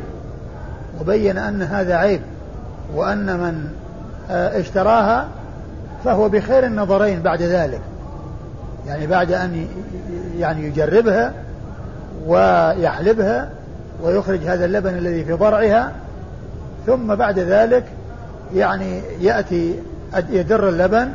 [1.01, 2.21] وبين أن هذا عيب
[2.95, 3.69] وأن من
[4.31, 5.27] آه، اشتراها
[6.03, 7.81] فهو بخير النظرين بعد ذلك.
[8.87, 9.67] يعني بعد أن
[10.37, 11.33] يعني يجربها
[12.27, 13.49] ويحلبها
[14.03, 15.91] ويخرج هذا اللبن الذي في ضرعها
[16.85, 17.83] ثم بعد ذلك
[18.55, 19.79] يعني يأتي
[20.29, 21.09] يدر اللبن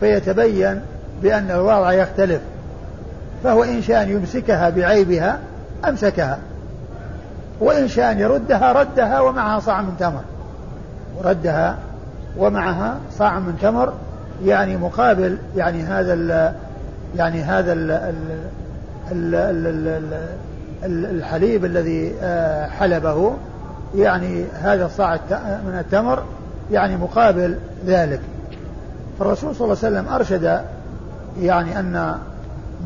[0.00, 0.80] فيتبين
[1.22, 2.40] بأن الوضع يختلف.
[3.44, 5.38] فهو إن شاء يمسكها بعيبها
[5.88, 6.38] أمسكها
[7.60, 10.22] وإن شاء يردها ردها ومعها صاع من تمر.
[11.24, 11.78] ردها
[12.36, 13.92] ومعها صاع من تمر
[14.44, 16.52] يعني مقابل يعني هذا ال
[17.16, 17.90] يعني هذا ال
[19.10, 19.34] ال
[20.84, 23.32] ال الحليب الذي آه، حلبه
[23.94, 25.14] يعني هذا الصاع
[25.66, 26.22] من التمر
[26.70, 28.20] يعني مقابل ذلك.
[29.18, 30.60] فالرسول صلى الله عليه وسلم أرشد
[31.40, 32.14] يعني أن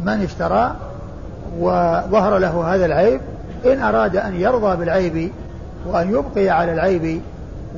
[0.04, 0.76] من اشترى
[1.58, 3.20] وظهر له هذا العيب
[3.66, 5.32] إن أراد أن يرضى بالعيب
[5.86, 7.20] وأن يبقي على العيب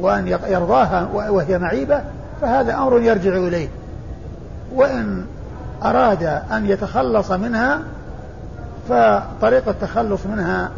[0.01, 2.01] وأن يرضاها وهي معيبة
[2.41, 3.69] فهذا أمر يرجع إليه.
[4.75, 5.25] وإن
[5.83, 6.23] أراد
[6.53, 7.81] أن يتخلص منها
[8.89, 10.71] فطريق التخلص منها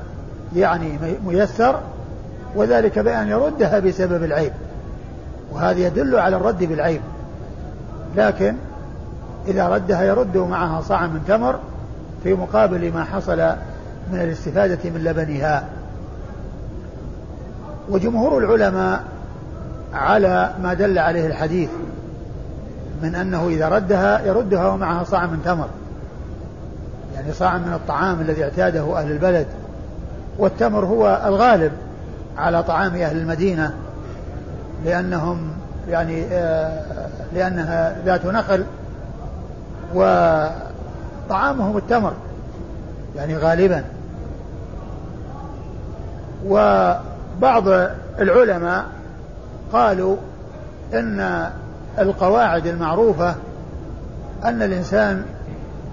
[0.56, 1.80] يعني ميسر
[2.54, 4.52] وذلك بأن يردها بسبب العيب.
[5.52, 7.00] وهذا يدل على الرد بالعيب.
[8.16, 8.54] لكن
[9.48, 11.58] إذا ردها يرد معها صاع من تمر
[12.22, 13.38] في مقابل ما حصل
[14.12, 15.64] من الاستفادة من لبنها.
[17.90, 19.04] وجمهور العلماء
[19.94, 21.70] على ما دل عليه الحديث
[23.02, 25.68] من أنه إذا ردها يردها ومعها صاع من تمر.
[27.14, 29.46] يعني صاع من الطعام الذي اعتاده أهل البلد.
[30.38, 31.72] والتمر هو الغالب
[32.38, 33.74] على طعام أهل المدينة
[34.84, 35.50] لأنهم
[35.88, 36.82] يعني آه،
[37.34, 38.64] لأنها ذات نخل
[39.94, 42.12] وطعامهم التمر
[43.16, 43.84] يعني غالبا.
[46.46, 47.68] وبعض
[48.18, 48.84] العلماء
[49.72, 50.16] قالوا
[50.94, 51.50] إن
[51.98, 53.34] القواعد المعروفة
[54.44, 55.24] أن الإنسان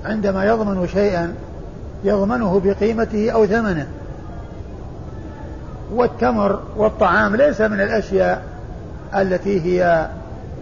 [0.05, 1.33] عندما يضمن شيئا
[2.03, 3.87] يضمنه بقيمته أو ثمنه.
[5.91, 8.41] والتمر والطعام ليس من الأشياء
[9.15, 10.07] التي هي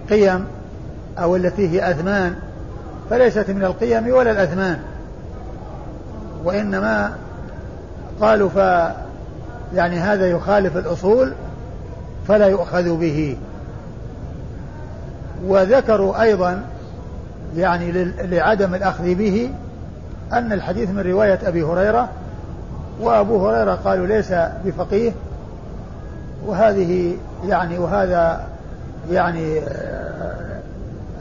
[0.10, 0.46] قيم
[1.20, 2.36] أو التي هي أثمان
[3.10, 4.80] فليست من القيم ولا الأثمان.
[6.44, 7.12] وإنما
[8.22, 8.56] قالوا ف
[9.76, 11.34] يعني هذا يخالف الأصول
[12.28, 13.38] فلا يؤخذ به.
[15.46, 16.62] وذكروا أيضا
[17.56, 19.52] يعني لعدم الأخذ به
[20.34, 22.10] أن الحديث من رواية أبي هريرة
[23.02, 24.34] وأبو هريرة قالوا ليس
[24.66, 25.12] بفقيه.
[26.46, 28.48] وهذه يعني وهذا
[29.12, 29.60] يعني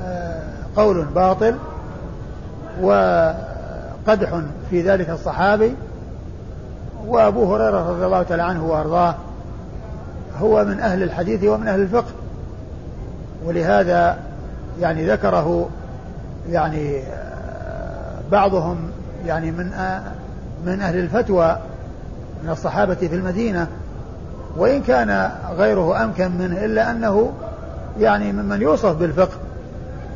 [0.03, 0.43] آه،
[0.77, 1.55] قول باطل
[2.83, 4.40] وقدح
[4.71, 5.75] في ذلك الصحابي.
[7.07, 9.14] وأبو هريرة رضي الله تعالى عنه وأرضاه.
[10.40, 12.11] هو من أهل الحديث ومن أهل الفقه.
[13.44, 14.18] ولهذا
[14.81, 15.68] يعني ذكره
[16.51, 17.03] يعني
[18.33, 18.77] بعضهم
[19.27, 19.70] يعني من
[20.66, 21.59] من أهل الفتوى
[22.44, 23.66] من الصحابة في المدينة.
[24.57, 27.33] وإن كان غيره أمكن منه إلا أنه
[28.01, 29.37] يعني ممن يوصف بالفقه.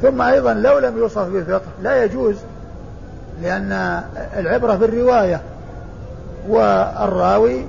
[0.02, 2.36] ثم أيضا لو لم يوصف بالفقه لا يجوز
[3.42, 4.02] لأن
[4.36, 5.40] العبرة بالرواية
[6.48, 7.64] والراوي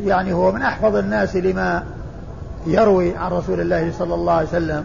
[0.00, 1.82] يعني هو من أحفظ الناس لما
[2.66, 4.84] يروي عن رسول الله صلى الله عليه وسلم.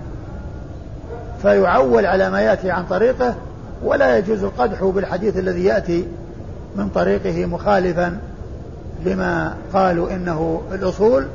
[1.41, 3.35] فيعول على ما يأتي عن طريقه
[3.83, 6.07] ولا يجوز القدح بالحديث الذي يأتي
[6.75, 8.17] من طريقه مخالفا
[9.05, 11.27] لما قالوا إنه الأصول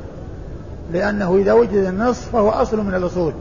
[0.93, 3.33] لأنه إذا وجد النص فهو أصل من الأصول.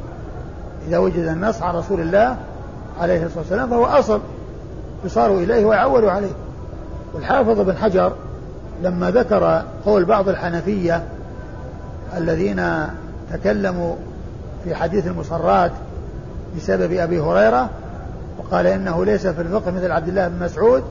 [0.89, 2.37] إذا وجد النص عن رسول الله
[3.01, 4.21] عليه الصلاة والسلام فهو أصل
[5.05, 6.33] يصار إليه ويعول عليه.
[7.15, 8.13] والحافظ بن حجر
[8.83, 11.03] لما ذكر قول بعض الحنفية
[12.17, 12.63] الذين
[13.33, 13.95] تكلموا
[14.65, 15.73] في حديث المصرات
[16.57, 17.71] بسبب أبي هريرة
[18.39, 20.85] وقال إنه ليس في الفقه مثل عبد الله بن مسعود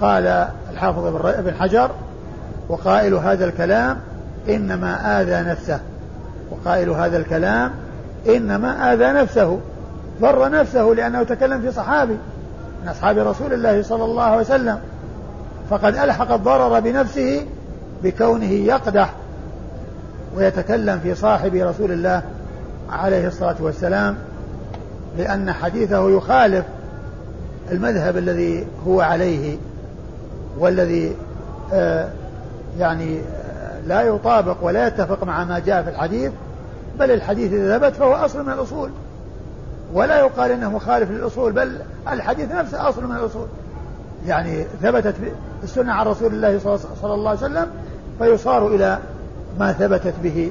[0.00, 1.90] قال الحافظ ابن حجر
[2.68, 3.98] وقائل هذا الكلام
[4.48, 5.80] إنما آذى نفسه
[6.50, 7.70] وقائل هذا الكلام
[8.28, 9.60] إنما آذى نفسه
[10.20, 12.16] ضر نفسه لأنه تكلم في صحابي
[12.82, 14.78] من أصحاب رسول الله صلى الله عليه وسلم.
[15.70, 17.46] فقد ألحق الضرر بنفسه
[18.02, 19.12] بكونه يقدح
[20.36, 22.22] ويتكلم في صاحب رسول الله
[22.90, 24.16] عليه الصلاة والسلام
[25.18, 26.64] لأن حديثه يخالف
[27.72, 29.56] المذهب الذي هو عليه
[30.58, 31.16] والذي
[31.72, 32.08] آه
[32.78, 36.32] يعني آه لا يطابق ولا يتفق مع ما جاء في الحديث
[36.98, 38.90] بل الحديث إذا ثبت فهو أصل من الأصول.
[39.92, 41.78] ولا يقال إنه مخالف للأصول بل
[42.12, 43.46] الحديث نفسه أصل من الأصول.
[44.26, 45.14] يعني ثبتت
[45.62, 46.58] السنة عن رسول الله
[47.02, 47.66] صلى الله عليه وسلم
[48.18, 48.98] فيصار إلى
[49.58, 50.50] ما ثبتت به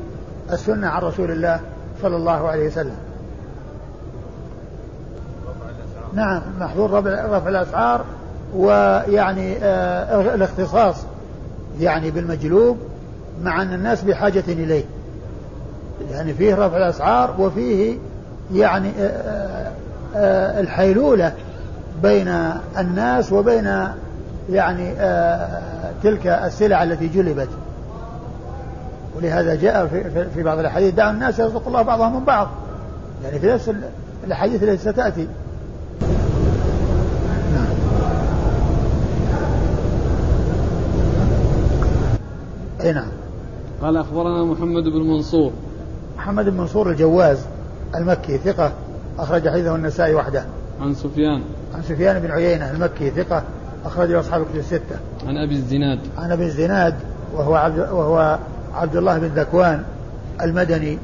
[0.51, 1.59] السنة عن رسول الله
[2.01, 2.95] صلى الله عليه وسلم.
[6.13, 6.93] نعم محظور
[7.29, 8.05] رفع الأسعار
[8.55, 10.95] ويعني آه الاختصاص
[11.79, 12.77] يعني بالمجلوب
[13.43, 14.83] مع أن الناس بحاجة إليه.
[16.11, 17.97] يعني فيه رفع الأسعار وفيه
[18.53, 19.71] يعني آه، آه،
[20.15, 21.33] آه، الحيلولة
[22.03, 22.27] بين
[22.77, 23.87] الناس وبين
[24.49, 24.93] يعني
[26.03, 27.49] تلك السلع التي جلبت
[29.15, 32.47] ولهذا جاء في, في بعض الأحاديث دعوا الناس يرزق الله بعضهم من بعض
[33.23, 33.71] يعني في نفس
[34.23, 35.27] الأحاديث التي ستأتي
[37.53, 37.67] نعم.
[42.81, 43.09] أي نعم
[43.81, 45.51] قال أخبرنا محمد بن منصور
[46.17, 47.39] محمد بن منصور الجواز
[47.95, 48.71] المكي ثقة
[49.19, 50.45] أخرج حديثه النسائي وحده.
[50.81, 51.41] عن سفيان.
[51.75, 53.43] عن سفيان بن عيينة المكي ثقة
[53.85, 54.95] أخرجه أصحاب الكتب الستة.
[55.27, 55.99] عن أبي الزناد.
[56.17, 56.95] عن أبي الزناد
[57.33, 58.39] وهو عبد وهو
[58.73, 59.83] عبد الله بن ذكوان
[60.41, 60.97] المدني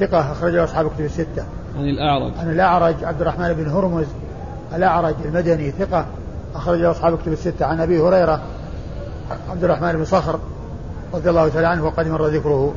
[0.00, 1.44] ثقة أخرجه أصحاب الكتب الستة.
[1.78, 2.32] عن الأعرج.
[2.38, 4.06] عن الأعرج عبد الرحمن بن هرمز
[4.74, 6.06] الأعرج المدني ثقة
[6.54, 7.66] أخرجه أصحاب الكتب الستة.
[7.66, 8.40] عن أبي هريرة
[9.50, 10.38] عبد الرحمن بن صخر
[11.14, 12.74] رضي الله تعالى عنه وقد مر ذكره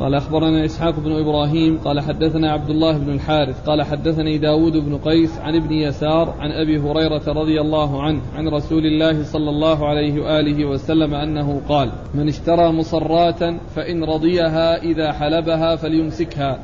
[0.00, 4.98] قال أخبرنا إسحاق بن إبراهيم قال حدثنا عبد الله بن الحارث قال حدثني داود بن
[4.98, 9.88] قيس عن ابن يسار عن أبي هريرة رضي الله عنه عن رسول الله صلى الله
[9.88, 13.38] عليه وآله وسلم أنه قال من اشترى مصرات
[13.76, 16.58] فإن رضيها إذا حلبها فليمسكها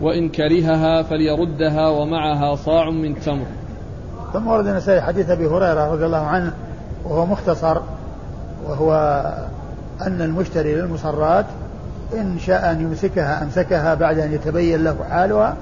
[0.00, 3.46] وإن كرهها فليردها ومعها صاع من تمر.
[4.32, 6.54] ثم ورد النسائي حديث أبي هريرة رضي الله عنه
[7.04, 7.80] وهو مختصر
[8.66, 8.92] وهو
[10.06, 11.46] أن المشتري للمصرات
[12.12, 15.56] إن شاء أن يمسكها أمسكها بعد أن يتبين له حالها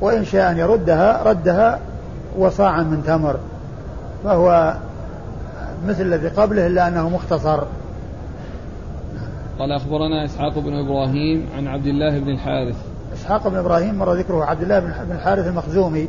[0.00, 1.78] وإن شاء أن يردها ردها
[2.38, 3.36] وصاعا من تمر.
[4.24, 4.74] فهو
[5.86, 7.62] مثل الذي قبله إلا أنه مختصر.
[9.58, 12.76] قال أخبرنا إسحاق بن إبراهيم عن عبد الله بن الحارث.
[13.14, 16.08] إسحاق بن إبراهيم مر ذكره عبد الله بن الحارث المخزومي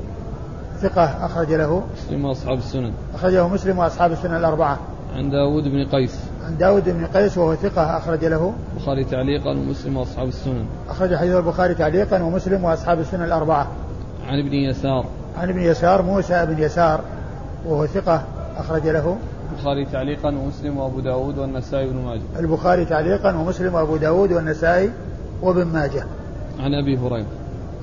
[0.81, 1.83] ثقة أخرج له.
[1.97, 2.91] مسلم وأصحاب السنن.
[3.15, 4.79] أخرجه مسلم وأصحاب السنن الأربعة.
[5.15, 6.28] عن داود بن قيس.
[6.45, 8.53] عن داود بن قيس وهو ثقة أخرج له.
[8.73, 10.65] البخاري تعليقا ومسلم وأصحاب السنن.
[10.89, 13.67] أخرج حديث البخاري تعليقا ومسلم وأصحاب السنن الأربعة.
[14.27, 15.05] عن ابن يسار.
[15.37, 17.01] عن ابن يسار موسى بن يسار
[17.65, 18.23] وهو ثقة
[18.57, 19.17] أخرج له.
[19.51, 22.21] البخاري تعليقا ومسلم وأبو داود والنسائي بن ماجه.
[22.39, 24.91] البخاري تعليقا ومسلم وأبو داود والنسائي
[25.41, 26.03] وابن ماجه.
[26.59, 27.25] عن أبي هريرة.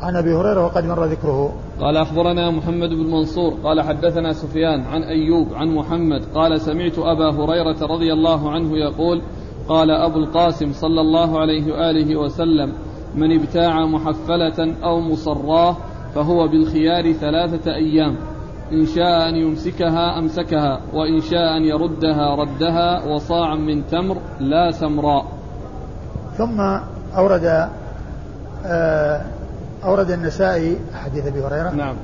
[0.02, 1.52] عن أبي هريرة وقد مر ذكره.
[1.80, 7.30] قال أخبرنا محمد بن منصور قال حدثنا سفيان عن أيوب عن محمد قال سمعت أبا
[7.30, 9.22] هريرة رضي الله عنه يقول
[9.68, 12.72] قال أبو القاسم صلى الله عليه وآله وسلم
[13.14, 15.76] من ابتاع محفلة أو مصراه
[16.14, 18.16] فهو بالخيار ثلاثة أيام
[18.72, 25.26] إن شاء أن يمسكها أمسكها وإن شاء أن يردها ردها وصاعا من تمر لا سمراء
[26.37, 26.61] ثم
[27.16, 27.68] أورد
[28.66, 29.36] آه
[29.84, 31.70] أورد النسائي حديث أبي هريرة.
[31.70, 31.94] نعم.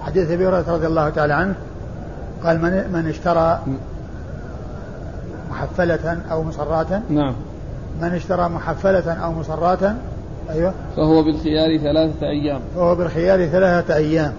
[0.00, 1.54] حديث أبي هريرة رضي الله تعالى عنه
[2.44, 3.60] قال من من اشترى
[5.50, 7.34] محفلة أو مصراتا نعم.
[8.02, 9.96] من اشترى محفلة أو مصراتا
[10.50, 10.72] أيوه.
[10.96, 12.60] فهو بالخيار ثلاثة أيام.
[12.74, 14.32] فهو بالخيار ثلاثة أيام.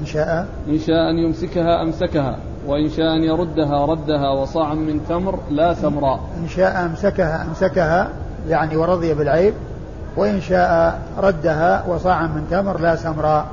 [0.00, 0.46] إن شاء.
[0.68, 6.20] إن شاء أن يمسكها أمسكها وإن شاء أن يردها ردها وصاعا من تمر لا سمراء
[6.42, 8.08] إن شاء أمسكها أمسكها
[8.48, 9.54] يعني ورضي بالعيب
[10.18, 13.46] وإن شاء ردها وصاعا من تمر لا سمراء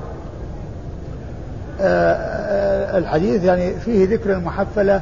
[1.81, 5.01] آه، آه، الحديث يعني فيه ذكر المحفلة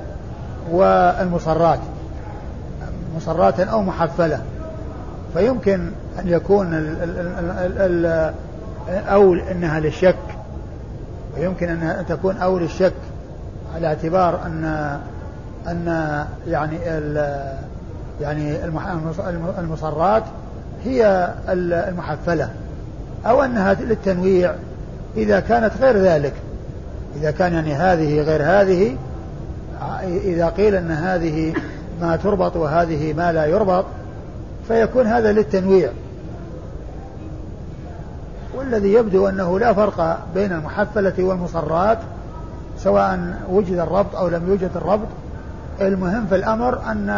[0.72, 1.80] والمصرات
[3.16, 4.42] مصرات أو محفلة.
[5.34, 8.34] فيمكن أن يكون ال ال ال
[9.08, 10.16] أول أنها للشك
[11.38, 12.94] ويمكن أن تكون أول الشك
[13.76, 14.66] على اعتبار أن
[15.68, 16.78] أن يعني
[18.22, 18.66] يعني
[19.60, 20.24] المصرات
[20.86, 22.50] هي المحفلة
[23.26, 24.54] أو أنها للتنويع
[25.18, 26.34] إذا كانت غير ذلك.
[27.16, 28.96] إذا كان يعني هذه غير هذه
[30.04, 31.54] إذا قيل أن هذه
[32.02, 33.86] ما تربط وهذه ما لا يربط
[34.68, 35.90] فيكون هذا للتنويع.
[38.58, 41.98] والذي يبدو أنه لا فرق بين المحفلة والمصرات
[42.78, 43.20] سواء
[43.50, 45.08] وجد الربط أو لم يوجد الربط
[45.82, 47.10] المهم في الأمر أن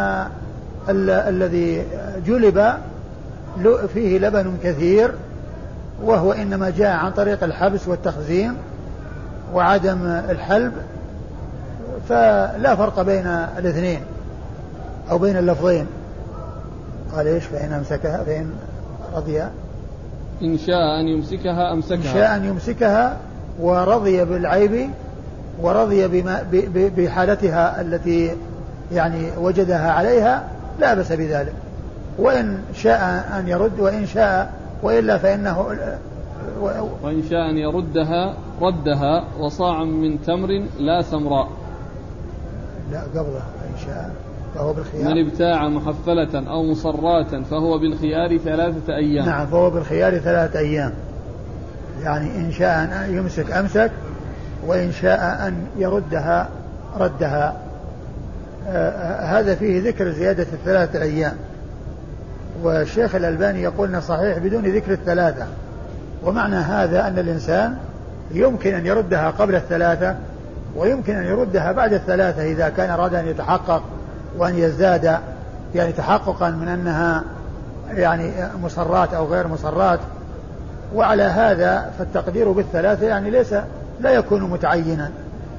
[0.90, 1.86] ال الذي
[2.26, 2.74] جلب
[3.94, 5.12] فيه لبن كثير
[6.04, 8.54] وهو إنما جاء عن طريق الحبس والتخزين
[9.54, 10.74] وعدم الحلب
[12.10, 14.00] فلا فرق بين الاثنين
[15.12, 15.88] أو بين اللفظين.
[17.16, 18.50] قال إيش؟ فإن أمسكها فإن
[19.16, 19.42] رضي.
[20.42, 21.98] إن شاء أن يمسكها أمسكها.
[21.98, 23.18] إن شاء أن يمسكها
[23.60, 24.90] ورضي بالعيب
[25.62, 26.44] ورضي بما
[26.98, 28.36] بحالتها التي
[28.92, 30.44] يعني وجدها عليها
[30.80, 31.54] لا بأس بذلك.
[32.18, 35.66] وإن شاء أن يرد وإن شاء وإلا فإنه
[37.04, 41.50] وإن شاء أن يردها ردها وصاعا من تمر لا سمراء.
[42.92, 44.12] لا قبله إن شاء
[44.56, 45.14] فهو بالخيار.
[45.14, 49.26] من ابتاع محفلة أو مصراتا فهو بالخيار ثلاثة أيام.
[49.26, 50.94] نعم فهو بالخيار ثلاثة أيام.
[52.04, 53.92] يعني إن شاء أن يمسك أمسك
[54.68, 56.50] وإن شاء أن يردها
[57.00, 57.56] ردها.
[58.68, 61.34] آه هذا فيه ذكر زيادة الثلاثة أيام.
[62.64, 65.46] والشيخ الألباني يقول صحيح بدون ذكر الثلاثة.
[66.24, 67.78] ومعنى هذا أن الإنسان
[68.32, 70.16] يمكن أن يردها قبل الثلاثة
[70.76, 73.84] ويمكن أن يردها بعد الثلاثة إذا كان أراد أن يتحقق
[74.38, 75.18] وأن يزداد
[75.76, 77.24] يعني تحققا من أنها
[77.90, 78.32] يعني
[78.64, 80.00] مصرات أو غير مصرات
[80.96, 83.56] وعلى هذا فالتقدير بالثلاثة يعني ليس
[84.02, 85.12] لا يكون متعينا.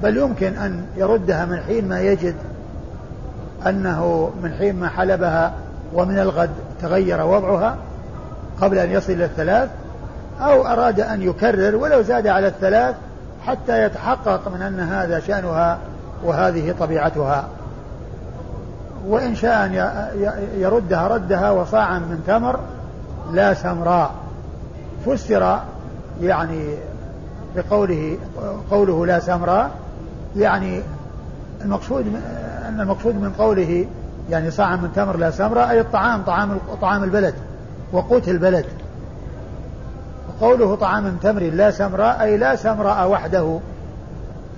[0.03, 2.35] بل يمكن أن يردها من حين ما يجد
[3.67, 5.53] أنه من حين ما حلبها
[5.95, 6.51] ومن الغد
[6.83, 7.77] تغير وضعها
[8.61, 9.69] قبل أن يصل إلى الثلاث
[10.41, 12.95] أو أراد أن يكرر ولو زاد على الثلاث
[13.47, 15.79] حتى يتحقق من أن هذا شأنها
[16.25, 17.49] وهذه طبيعتها.
[19.07, 19.73] وإن شاء أن
[20.59, 22.61] يردها ردها وصاعا من تمر
[23.33, 24.11] لا سمراء.
[25.07, 25.59] فسر
[26.23, 26.75] يعني
[27.57, 28.19] بقوله
[28.71, 29.71] قوله لا سمراء
[30.37, 30.83] يعني
[31.65, 32.07] المقصود
[32.69, 33.87] أن المقصود من قوله
[34.31, 37.35] يعني صاعا من تمر لا سمراء أي الطعام طعام طعام البلد
[37.93, 38.65] وقوت البلد.
[40.29, 43.59] وقوله طعام من تمر لا سمراء أي لا سمراء وحده.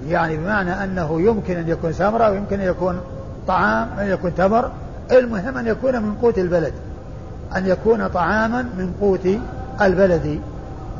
[0.08, 3.00] يعني بمعنى أنه يمكن أن يكون سمراء ويمكن أن يكون
[3.48, 4.70] طعام أن يكون تمر.
[5.12, 6.72] المهم أن يكون من قوت البلد
[7.56, 9.28] أن يكون طعاما من قوت
[9.80, 10.40] البلد.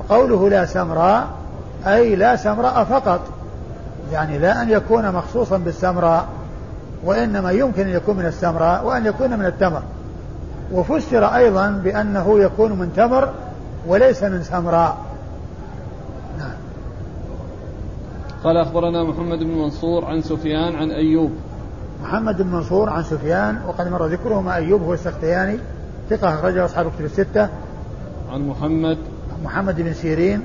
[0.09, 1.27] قوله لا سمراء
[1.87, 3.21] أي لا سمراء فقط.
[4.13, 6.27] يعني لا أن يكون مخصوصا بالسمراء
[7.05, 9.83] وإنما يمكن أن يكون من السمراء وأن يكون من التمر.
[10.73, 13.33] وفسر أيضا بأنه يكون من تمر
[13.87, 14.97] وليس من سمراء
[16.39, 16.57] نعم.
[18.45, 21.31] قال أخبرنا محمد بن منصور عن سفيان عن أيوب.
[22.03, 25.59] محمد بن منصور عن سفيان وقد مر ذكره مع أيوب هو السختياني
[26.11, 27.49] ثقة أخرجه أصحاب الكتب الستة.
[28.33, 28.99] عن محمد.
[29.45, 30.43] محمد بن سيرين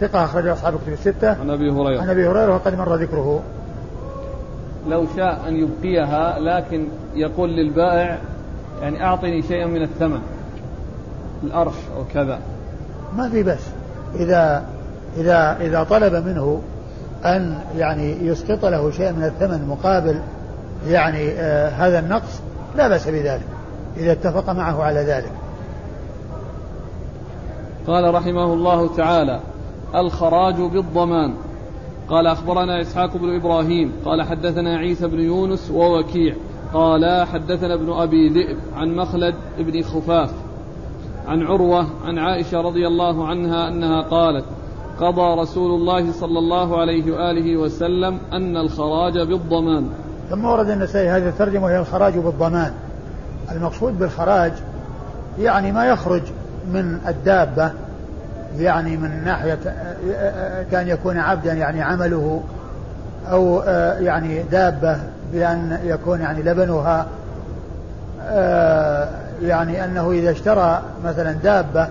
[0.00, 1.40] ثقة أخرجه أصحاب الكتب الستة.
[1.40, 2.02] عن أبي هريرة.
[2.02, 3.42] عن أبي هريرة وقد مر ذكره.
[4.88, 8.18] لو شاء أن يبقيها لكن يقول للبائع
[8.82, 10.20] يعني أعطني شيئا من الثمن
[11.42, 12.38] الأرش أو كذا.
[13.16, 13.60] ما في بس.
[14.14, 14.64] إذا
[15.16, 16.62] إذا إذا طلب منه
[17.24, 20.20] أن يعني يسقط له شيء من الثمن مقابل
[20.88, 22.40] يعني آه هذا النقص
[22.76, 23.46] لا بأس بذلك
[23.96, 25.32] إذا اتفق معه على ذلك.
[27.86, 29.40] قال رحمه الله تعالى
[29.94, 31.34] الخراج بالضمان.
[32.10, 36.34] قال أخبرنا إسحاق بن إبراهيم قال حدثنا عيسى بن يونس ووكيع
[36.74, 40.30] قال حدثنا ابن أبي ذئب عن مخلد بن خفاف
[41.26, 44.44] عن عروة عن عائشة رضي الله عنها أنها قالت
[45.00, 49.88] قضى رسول الله صلى الله عليه وآله وسلم أن الخراج بالضمان.
[50.30, 52.72] ثم ورد النسائي هذه الترجمة وهي الخراج بالضمان.
[53.52, 54.52] المقصود بالخراج
[55.38, 56.22] يعني ما يخرج
[56.72, 57.72] من الدابة
[58.56, 59.58] يعني من ناحية
[60.72, 62.42] كان يكون عبدا يعني عمله
[63.30, 63.62] أو
[64.00, 64.98] يعني دابة
[65.32, 67.06] بأن يكون يعني لبنها
[69.42, 71.88] يعني أنه إذا اشترى مثلا دابة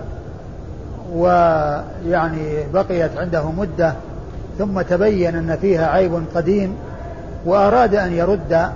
[1.12, 3.92] ويعني بقيت عنده مدة
[4.58, 6.76] ثم تبين أن فيها عيب قديم
[7.44, 8.68] وأراد أن يرد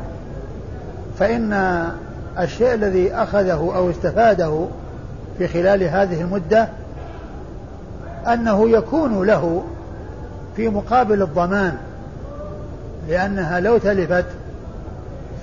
[1.19, 1.83] فإن
[2.39, 4.67] الشيء الذي أخذه أو استفاده
[5.39, 6.69] في خلال هذه المدة
[8.27, 9.65] أنه يكون له
[10.57, 11.77] في مقابل الضمان
[13.09, 14.25] لأنها لو تلفت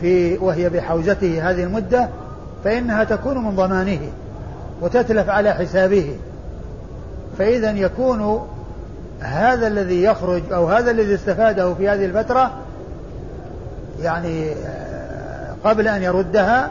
[0.02, 2.10] في وهي بحوزته هذه المدة
[2.64, 4.00] فإنها تكون من ضمانه
[4.82, 6.16] وتتلف على حسابه.
[7.38, 8.48] فإذا يكون
[9.20, 12.52] هذا الذي يخرج أو هذا الذي استفاده في هذه الفترة
[14.02, 16.70] يعني آه، قبل أن يردها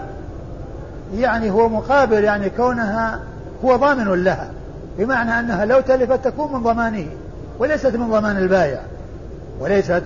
[1.17, 3.21] يعني هو مقابل يعني كونها
[3.65, 4.51] هو ضامن لها.
[4.99, 7.07] بمعنى أنها لو تلفت تكون من ضمانه
[7.59, 8.81] وليست من ضمان البائع.
[9.61, 10.03] وليست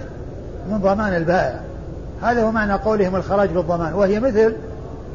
[0.70, 1.60] من ضمان البائع.
[2.22, 3.94] هذا هو معنى قولهم الخراج بالضمان.
[3.94, 4.54] وهي مثل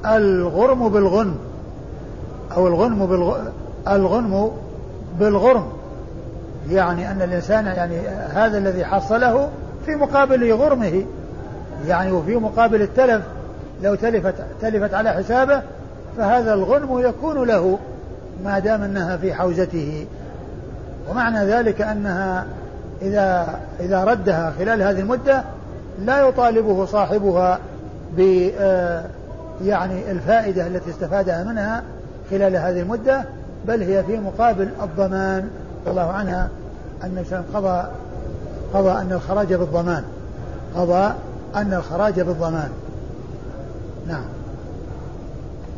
[0.05, 1.35] الغرم بالغنم.
[2.57, 3.37] أو الغنم بالغ...
[3.87, 4.51] الغنم
[5.19, 5.67] بالغرم.
[6.69, 7.99] يعني أن الإنسان يعني
[8.33, 9.49] هذا الذي حصله
[9.85, 11.05] في مقابل غرمه.
[11.87, 13.21] يعني وفي مقابل التلف.
[13.83, 15.61] لو تلفت تلفت على حسابه
[16.17, 17.79] فهذا الغنم يكون له.
[18.43, 20.05] ما دام أنها في حوزته.
[21.09, 22.45] ومعنى ذلك أنها
[23.01, 25.43] إذا إذا ردها خلال هذه المدة
[26.05, 27.59] لا يطالبه صاحبها
[28.17, 29.03] ب آه،
[29.63, 31.83] يعني الفائدة التي استفادها منها
[32.29, 33.25] خلال هذه المدة
[33.67, 35.49] بل هي في مقابل الضمان.
[35.87, 36.49] الله عنها
[37.03, 37.87] أن قضى
[38.73, 40.03] قضى أن الخراج بالضمان.
[40.75, 41.13] قضى
[41.55, 42.69] أن الخراج بالضمان.
[44.07, 44.36] نعم.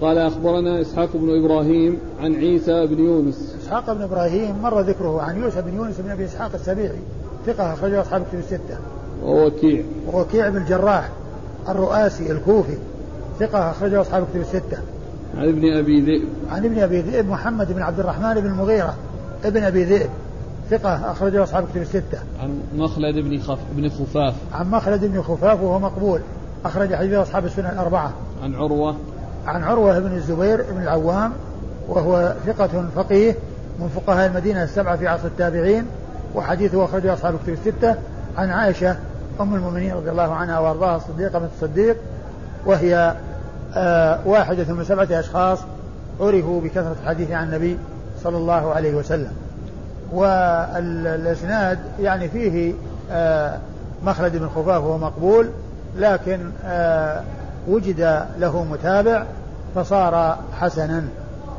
[0.01, 5.43] قال أخبرنا إسحاق بن إبراهيم عن عيسى بن يونس إسحاق بن إبراهيم مر ذكره عن
[5.43, 6.99] يوسف بن يونس بن أبي إسحاق السبيعي
[7.45, 8.77] ثقة أخرجه أصحاب الكتب الستة
[9.23, 9.83] ووكيع
[10.13, 11.09] ووكيع بن الجراح
[11.69, 12.77] الرؤاسي الكوفي
[13.39, 14.77] ثقة أخرجه أصحاب الكتب الستة
[15.37, 18.95] عن ابن أبي ذئب عن ابن أبي ذئب محمد بن عبد الرحمن بن المغيرة
[19.45, 20.09] ابن أبي ذئب
[20.69, 22.19] ثقة أخرجه أصحاب الكتب الستة.
[22.39, 24.35] عن مخلد بن خف بن خفاف.
[24.53, 26.21] عن مخلد بن خفاف وهو مقبول
[26.65, 28.13] أخرج حديث أصحاب السنن الأربعة.
[28.43, 28.95] عن عروة
[29.47, 31.33] عن عروة بن الزبير بن العوام
[31.87, 33.35] وهو ثقة فقيه
[33.79, 35.85] من فقهاء المدينة السبعة في عصر التابعين
[36.35, 37.95] وحديثه أخرجه أصحاب الكتب الستة.
[38.37, 38.95] عن عائشة
[39.41, 41.97] أم المؤمنين رضي الله عنها وأرضاها الصديقة بنت الصديق
[42.65, 43.15] وهي
[43.75, 45.59] آه واحدة من سبعة أشخاص
[46.19, 47.77] عرفوا بكثرة الحديث عن النبي
[48.23, 49.31] صلى الله عليه وسلم.
[50.13, 52.73] والإسناد يعني فيه
[53.11, 53.57] آه
[54.03, 55.49] مخلد بن خفاف وهو مقبول
[55.97, 57.23] لكن آه
[57.67, 59.25] وجد له متابع
[59.75, 61.03] فصار حسنا.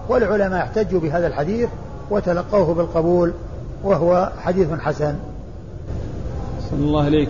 [0.09, 1.69] والعلماء احتجوا بهذا الحديث
[2.11, 3.33] وتلقوه بالقبول
[3.85, 5.15] وهو حديث حسن.
[6.71, 7.29] صلى الله عليك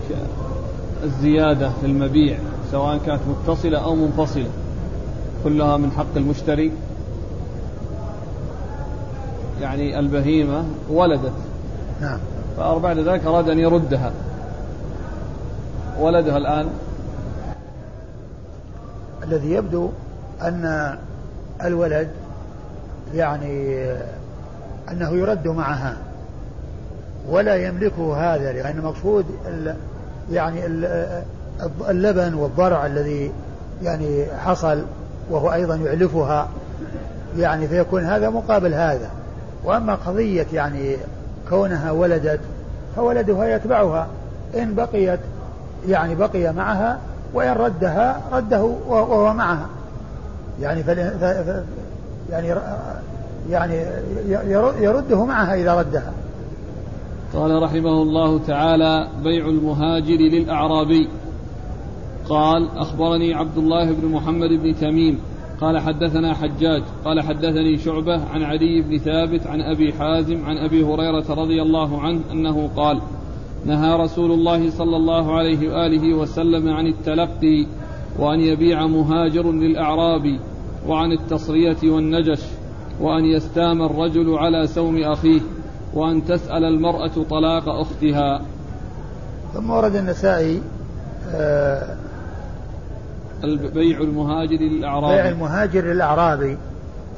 [1.03, 2.37] الزيادة في المبيع
[2.71, 4.49] سواء كانت متصلة أو منفصلة
[5.43, 6.71] كلها من حق المشتري.
[9.61, 11.33] يعني البهيمة ولدت.
[12.01, 12.19] نعم.
[12.57, 14.11] فبعد ذلك أراد أن يردها.
[15.99, 16.67] ولدها الآن.
[19.23, 19.89] الذي يبدو
[20.41, 20.95] أن
[21.63, 22.09] الولد
[23.13, 23.85] يعني
[24.91, 25.97] أنه يرد معها
[27.29, 29.25] ولا يملكه هذا لأن المقصود
[30.31, 30.65] يعني
[31.89, 33.31] اللبن والضرع الذي
[33.83, 34.83] يعني حصل
[35.29, 36.47] وهو أيضا يعلفها
[37.37, 39.09] يعني فيكون هذا مقابل هذا.
[39.63, 40.97] وأما قضية يعني
[41.49, 42.39] كونها ولدت
[42.95, 44.07] فولدها يتبعها.
[44.55, 45.19] إن بقيت
[45.87, 46.99] يعني بقي معها
[47.33, 49.69] وإن ردها رده وهو معها.
[50.61, 50.95] يعني فل...
[50.95, 51.23] ف...
[51.23, 51.63] ف...
[52.29, 52.55] يعني
[53.49, 53.85] يعني
[54.81, 56.13] يرده معها إذا ردها.
[57.33, 61.07] قال رحمه الله تعالى بيع المهاجر للأعرابي.
[62.29, 65.19] قال أخبرني عبد الله بن محمد بن تميم.
[65.61, 66.83] قال حدثنا حجاج.
[67.05, 72.01] قال حدثني شعبة عن علي بن ثابت عن أبي حازم عن أبي هريرة رضي الله
[72.01, 73.01] عنه أنه قال
[73.65, 77.67] نهى رسول الله صلى الله عليه وآله وسلم عن التلقي
[78.19, 80.39] وأن يبيع مهاجر للأعراب
[80.87, 82.41] وعن التصرية والنجش
[82.99, 85.41] وأن يستام الرجل على سوم أخيه
[85.93, 88.41] وأن تسأل المرأة طلاق أختها.
[89.53, 90.61] ثم ورد النسائي
[91.33, 91.95] آه
[93.73, 96.57] بيع المهاجر للأعرابي بيع المهاجر للأعرابي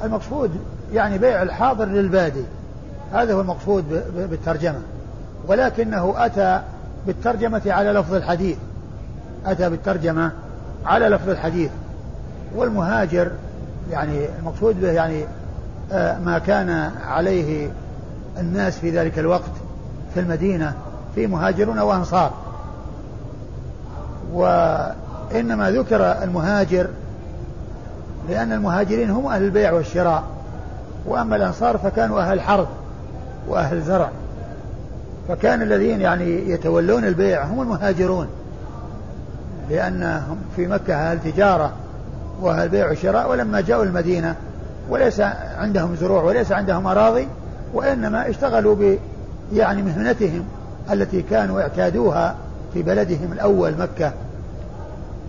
[0.04, 0.50] المقصود
[0.92, 2.44] يعني بيع الحاضر للبادي.
[3.12, 3.84] هذا هو المقصود
[4.30, 4.80] بالترجمة.
[5.46, 6.60] ولكنه أتى
[7.06, 8.56] بالترجمة على لفظ الحديث.
[9.46, 10.32] أتى بالترجمة
[10.86, 11.70] على لفظ الحديث.
[12.54, 13.30] والمهاجر
[13.90, 15.24] يعني المقصود به يعني
[15.92, 17.70] آه، ما كان عليه
[18.38, 19.50] الناس في ذلك الوقت
[20.14, 20.74] في المدينة
[21.14, 22.30] في مهاجرون وأنصار.
[24.32, 26.88] وإنما ذكر المهاجر
[28.28, 30.22] لأن المهاجرين هم أهل البيع والشراء
[31.06, 32.68] وأما الأنصار فكانوا أهل حرث
[33.48, 34.10] وأهل زرع
[35.28, 38.28] فكان الذين يعني يتولون البيع هم المهاجرون.
[39.70, 41.72] لأنهم في مكة أهل تجارة
[42.40, 44.34] وأهل بيع وشراء ولما جاءوا المدينة
[44.88, 45.20] وليس
[45.58, 47.28] عندهم زروع وليس عندهم أراضي
[47.74, 48.98] وإنما اشتغلوا ب
[49.52, 50.44] يعني مهنتهم
[50.92, 52.36] التي كانوا اعتادوها
[52.74, 54.12] في بلدهم الأول مكة.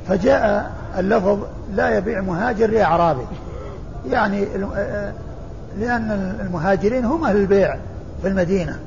[0.07, 1.39] فجاء اللفظ
[1.75, 3.25] لا يبيع مهاجر لأعرابي
[4.09, 4.45] يعني
[5.79, 7.77] لأن المهاجرين هم أهل البيع
[8.21, 8.79] في المدينة.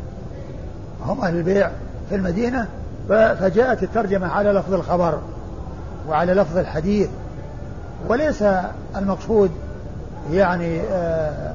[1.09, 1.71] هم أهل البيع
[2.09, 2.67] في المدينة
[3.09, 5.19] فجاءت الترجمة على لفظ الخبر
[6.09, 7.09] وعلى لفظ الحديث.
[8.09, 8.45] وليس
[8.97, 9.51] المقصود
[10.33, 11.55] يعني آآ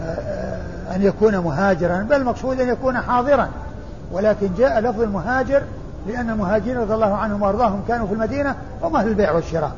[0.00, 0.62] آآ
[0.96, 3.48] أن يكون مهاجرا بل المقصود أن يكون حاضرا.
[4.12, 5.62] ولكن جاء لفظ المهاجر
[6.06, 9.72] لأن المهاجرين رضي الله عنهم وأرضاهم كانوا في المدينة هم أهل البيع والشراء.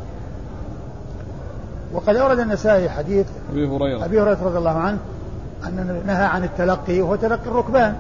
[1.93, 4.05] وقد أورد النسائي حديث أبي هريرة.
[4.05, 4.99] أبي هريرة رضي الله عنه
[5.67, 7.95] أن نهى عن التلقي وهو تلقي الركبان.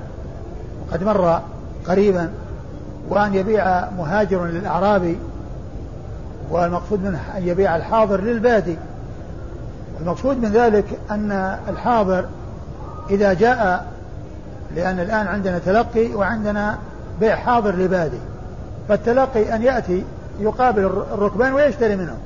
[0.90, 1.40] وقد مر
[1.86, 2.30] قريبا
[3.08, 5.18] وأن يبيع مهاجر للأعرابي
[6.50, 8.76] والمقصود منه أن يبيع الحاضر للبادي.
[10.00, 12.24] المقصود من ذلك أن الحاضر
[13.10, 13.86] إذا جاء
[14.76, 16.78] لأن الآن عندنا تلقي وعندنا
[17.20, 18.18] بيع حاضر لبادي.
[18.88, 20.04] فالتلقي أن يأتي
[20.40, 22.18] يقابل الركبان ويشتري منهم.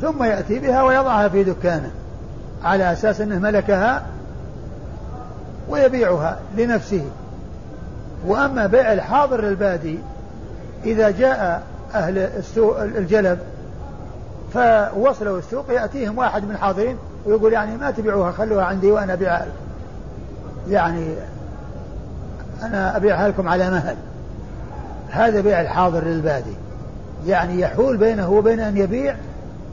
[0.00, 1.90] ثم يأتي بها ويضعها في دكانه
[2.64, 4.02] على أساس أنه ملكها
[5.68, 7.04] ويبيعها لنفسه.
[8.26, 9.98] وأما بيع الحاضر للبادي
[10.84, 11.62] إذا جاء
[11.94, 13.38] أهل السوق الجلب
[14.54, 16.96] فوصلوا السوق يأتيهم واحد من الحاضرين
[17.26, 19.46] ويقول يعني ما تبيعوها خلوها عندي وأنا أبيعها
[20.68, 21.14] يعني
[22.62, 23.96] أنا أبيعها لكم على مهل.
[25.10, 26.54] هذا بيع الحاضر للبادي.
[27.26, 29.16] يعني يحول بينه وبين أن يبيع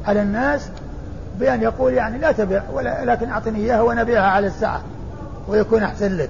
[0.07, 0.69] على الناس
[1.39, 4.81] بأن يقول يعني لا تبيع ولا لكن أعطني إياها وأنا أبيعها على الساعة
[5.47, 6.29] ويكون أحسن لك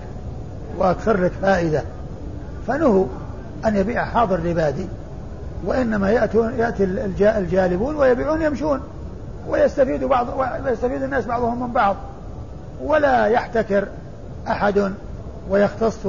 [0.77, 1.83] وأكثر لك فائدة.
[2.67, 3.05] فنهوا
[3.65, 4.87] أن يبيع حاضر لبادي
[5.65, 6.83] وإنما يأتون يأتي
[7.37, 8.81] الجالبون ويبيعون يمشون
[9.47, 10.27] ويستفيد بعض
[10.65, 11.95] ويستفيد الناس بعضهم من بعض.
[12.83, 13.87] ولا يحتكر
[14.47, 14.93] أحد
[15.49, 16.07] ويختص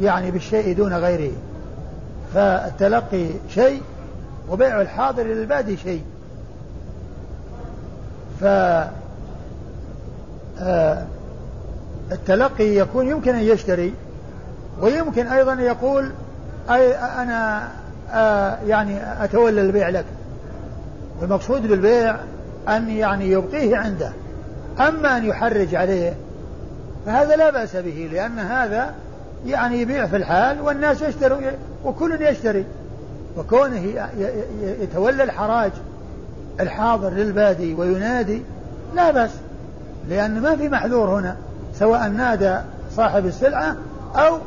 [0.00, 1.32] يعني بالشيء دون غيره.
[2.34, 3.82] فالتلقي شيء
[4.50, 6.02] وبيع الحاضر للبادي شيء.
[8.40, 8.44] ف
[10.60, 11.02] آه،
[12.12, 13.94] التلقي يكون يمكن أن يشتري
[14.80, 16.12] ويمكن أيضا يقول
[16.70, 17.68] أي أنا
[18.12, 20.04] آه، يعني أتولى البيع لك.
[21.20, 22.16] والمقصود بالبيع
[22.68, 24.12] أن يعني يبقيه عنده.
[24.80, 26.14] أما أن يحرج عليه
[27.06, 28.94] فهذا لا بأس به لأن هذا
[29.46, 31.38] يعني يبيع في الحال والناس يشتروا
[31.84, 32.64] وكل يشتري.
[33.36, 34.08] وكونه
[34.62, 35.72] يتولى الحراج
[36.60, 38.42] الحاضر للبادي وينادي
[38.94, 39.30] لا بأس.
[40.08, 41.36] لأن ما في محذور هنا
[41.74, 42.58] سواء نادى
[42.96, 43.76] صاحب السلعة
[44.14, 44.38] أو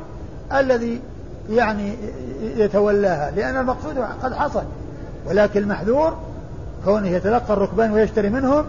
[0.59, 1.01] الذي
[1.49, 1.95] يعني
[2.41, 4.63] يتولاها لأن المقصود قد حصل
[5.25, 6.17] ولكن المحذور
[6.85, 8.65] كونه يتلقى الركبان ويشتري منهم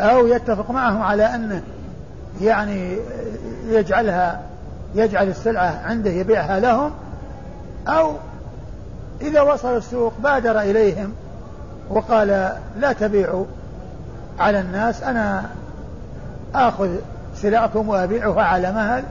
[0.00, 1.62] أو يتفق معهم على أنه
[2.40, 2.98] يعني
[3.66, 4.40] يجعلها
[4.94, 6.90] يجعل السلعة عنده يبيعها لهم
[7.88, 8.12] أو
[9.20, 11.12] إذا وصل السوق بادر إليهم
[11.90, 12.28] وقال
[12.78, 13.44] لا تبيعوا
[14.38, 15.44] على الناس أنا
[16.54, 16.88] آخذ
[17.36, 19.04] سلعكم وأبيعها على مهل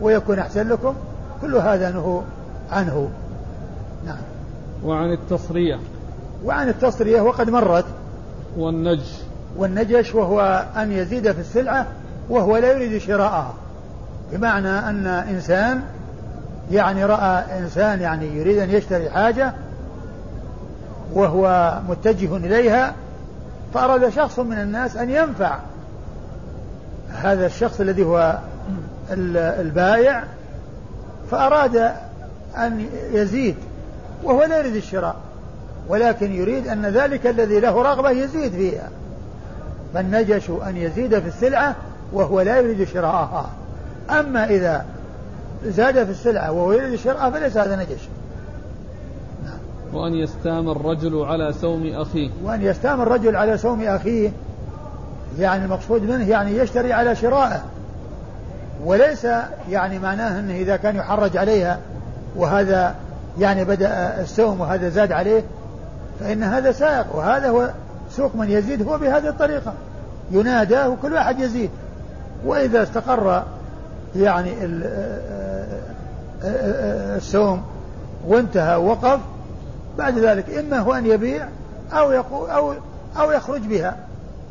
[0.00, 0.94] ويكون أحسن لكم.
[1.42, 2.20] كل هذا نهو
[2.72, 3.10] عنه.
[4.06, 4.16] نعم.
[4.84, 5.78] وعن التصرية
[6.44, 7.84] وعن التصرية وقد مرت.
[8.56, 9.00] والنج
[9.56, 11.86] والنجش وهو أن يزيد في السلعة
[12.30, 13.54] وهو لا يريد شراءها.
[14.32, 15.82] بمعنى أن إنسان
[16.70, 19.52] يعني رأى إنسان يعني يريد أن يشتري حاجة
[21.12, 22.94] وهو متجه إليها
[23.74, 25.58] فأراد شخص من الناس أن ينفع
[27.12, 28.38] هذا الشخص الذي هو
[29.60, 30.24] البائع
[31.30, 31.76] فأراد
[32.56, 33.56] أن يزيد
[34.24, 35.16] وهو لا يريد الشراء
[35.88, 38.88] ولكن يريد أن ذلك الذي له رغبة يزيد فيها.
[39.94, 41.74] فالنجش أن يزيد في السلعة
[42.12, 43.50] وهو لا يريد شراءها.
[44.10, 44.84] أما إذا
[45.64, 48.08] زاد في السلعة وهو يريد شراءها فليس هذا نجش.
[49.44, 49.58] نعم.
[49.94, 52.30] وأن يستام الرجل على سوم أخيه.
[52.44, 54.32] وأن يستام الرجل على سوم أخيه
[55.38, 57.62] يعني المقصود منه يعني يشتري على شرائه.
[58.84, 59.26] وليس
[59.70, 61.78] يعني معناه أنه إذا كان يحرج عليها
[62.36, 62.94] وهذا
[63.38, 65.42] يعني بدأ السوم وهذا زاد عليه
[66.20, 67.70] فإن هذا سائق وهذا هو
[68.10, 69.72] سوق من يزيد هو بهذه الطريقة.
[70.30, 71.70] ينادى وكل واحد يزيد.
[72.44, 73.42] وإذا استقر
[74.16, 74.52] يعني
[77.16, 77.62] السوم
[78.26, 79.20] وانتهى وقف
[79.98, 81.48] بعد ذلك إما هو أن يبيع
[81.92, 82.74] أو يقول أو
[83.16, 83.96] أو يخرج بها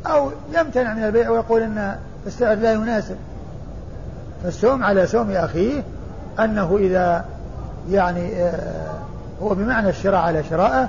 [0.06, 1.96] أو يمتنع من البيع ويقول أن
[2.26, 3.16] السعر لا يناسب.
[4.42, 5.82] فالسوم على سوم أخيه
[6.40, 7.24] أنه إذا
[7.90, 8.94] يعني آه،
[9.42, 10.88] هو بمعنى الشراء على شرائه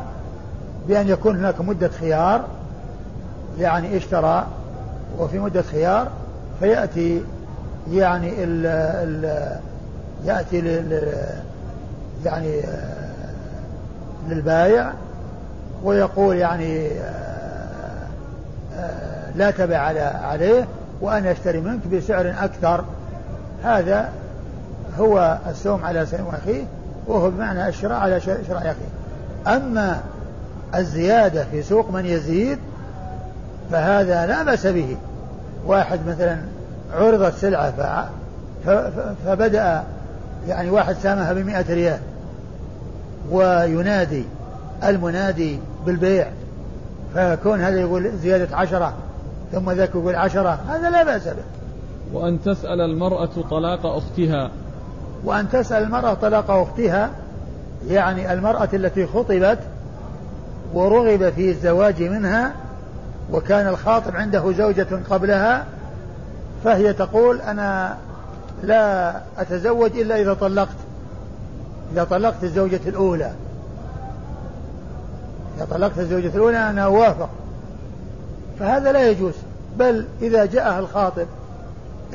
[0.87, 2.45] بأن يكون هناك مدة خيار
[3.59, 4.45] يعني اشترى
[5.19, 6.07] وفي مدة خيار
[6.59, 7.21] فيأتي
[7.91, 9.51] يعني ال ال
[10.25, 11.01] يأتي لل
[12.25, 13.11] يعني آه،
[14.29, 14.91] للبايع
[15.83, 16.89] ويقول يعني
[18.75, 20.67] آه، لا تبع على عليه
[21.01, 22.83] وأنا أشتري منك بسعر أكثر.
[23.63, 24.09] هذا
[24.99, 26.63] هو السوم على سوم أخيه
[27.07, 29.55] وهو بمعنى الشراء على شراء أخيه.
[29.55, 30.01] أما
[30.75, 32.57] الزيادة في سوق من يزيد
[33.71, 34.97] فهذا لا بأس به.
[35.65, 36.37] واحد مثلا
[36.93, 38.09] عرضت سلعة
[39.25, 39.83] فبدأ
[40.47, 41.99] يعني واحد سامها بمئة ريال
[43.31, 44.23] وينادي
[44.83, 46.27] المنادي بالبيع
[47.15, 48.93] فكون هذا يقول زيادة عشرة
[49.51, 51.56] ثم ذاك يقول عشرة هذا لا بأس به.
[52.13, 54.51] وأن تسأل المرأة طلاق أختها.
[55.23, 57.11] وأن تسأل المرأة طلاق أختها
[57.87, 59.59] يعني المرأة التي خطبت
[60.73, 62.53] ورغب في الزواج منها
[63.31, 65.65] وكان الخاطب عنده زوجة قبلها
[66.63, 67.97] فهي تقول أنا
[68.63, 70.75] لا أتزوج إلا إذا طلقت
[71.93, 73.31] إذا طلقت الزوجة الأولى.
[75.57, 77.29] إذا طلقت الزوجة الأولى أنا أوافق.
[78.59, 79.33] فهذا لا يجوز
[79.79, 81.27] بل إذا جاءها الخاطب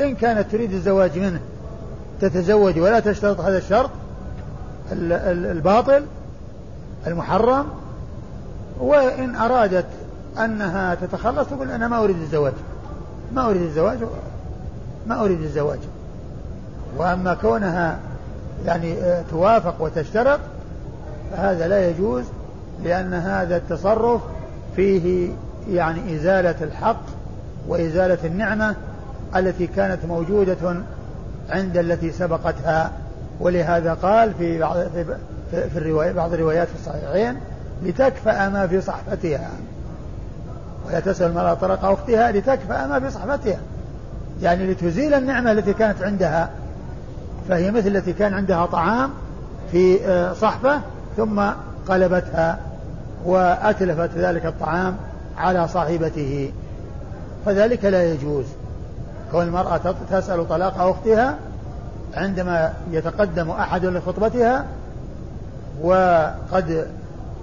[0.01, 1.41] إن كانت تريد الزواج منه
[2.21, 3.91] تتزوج ولا تشترط هذا الشرط
[4.93, 6.05] الباطل
[7.07, 7.67] المحرم
[8.81, 9.87] وإن أرادت
[10.39, 12.53] أنها تتخلص تقول أنا ما أريد الزواج
[13.35, 13.99] ما أريد الزواج
[15.07, 15.79] ما أريد الزواج.
[16.97, 17.99] وأما كونها
[18.67, 20.41] يعني آه، توافق وتشترط
[21.31, 22.25] فهذا لا يجوز
[22.85, 24.21] لأن هذا التصرف
[24.77, 25.31] فيه
[25.71, 27.03] يعني إزالة الحق
[27.69, 28.75] وإزالة النعمة
[29.37, 30.77] التي كانت موجودة
[31.51, 32.93] عند التي سبقتها
[33.41, 35.17] ولهذا قال في بعض في,
[35.77, 37.37] الرواية بعض الروايات في الصحيحين
[37.83, 39.51] لتكفأ ما في صحفتها.
[40.87, 43.59] ولا تسأل المرأة طرق أختها لتكفأ ما في صحفتها.
[44.43, 46.51] يعني لتزيل النعمة التي كانت عندها.
[47.49, 49.11] فهي مثل التي كان عندها طعام
[49.73, 50.81] في آه، صحفة
[51.17, 51.43] ثم
[51.89, 52.59] قلبتها
[53.25, 54.97] وأتلفت ذلك الطعام
[55.37, 56.53] على صاحبته.
[57.47, 58.45] فذلك لا يجوز.
[59.33, 61.37] كون المرأة تسأل طلاق أختها
[62.15, 64.65] عندما يتقدم أحد لخطبتها
[65.83, 66.87] وقد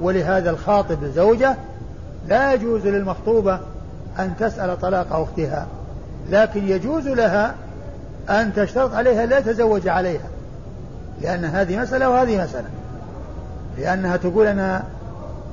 [0.02, 1.56] ولهذا الخاطب زوجة
[2.28, 3.60] لا يجوز للمخطوبة
[4.20, 5.68] أن تسأل طلاق أختها
[6.30, 7.56] لكن يجوز لها
[8.30, 10.28] أن تشترط عليها لا تزوج عليها
[11.22, 12.68] لأن هذه مسألة وهذه مسألة
[13.78, 14.84] لأنها تقول أنا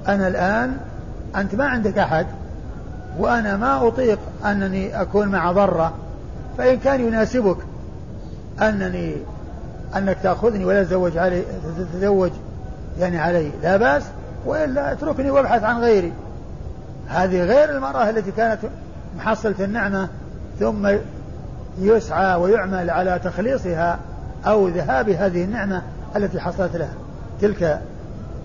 [0.09, 0.77] أنا الآن
[1.37, 2.27] أنت ما عندك أحد
[3.19, 5.93] وأنا ما أطيق أنني أكون مع ضرة
[6.59, 7.57] فإن كان يناسبك
[8.63, 9.17] أنني
[9.97, 11.43] أنك تأخذني ولا تتزوج علي
[11.93, 12.31] تتزوج
[12.99, 14.03] يعني علي لا بأس
[14.47, 16.13] وإلا اتركني وأبحث عن غيري.
[17.09, 18.59] هذه غير المرأة التي كانت
[19.19, 20.09] محصلة النعمة
[20.61, 20.89] ثم
[21.81, 23.99] يسعى ويعمل على تخليصها
[24.47, 25.83] أو ذهاب هذه النعمة
[26.17, 26.95] التي حصلت لها.
[27.41, 27.81] تلك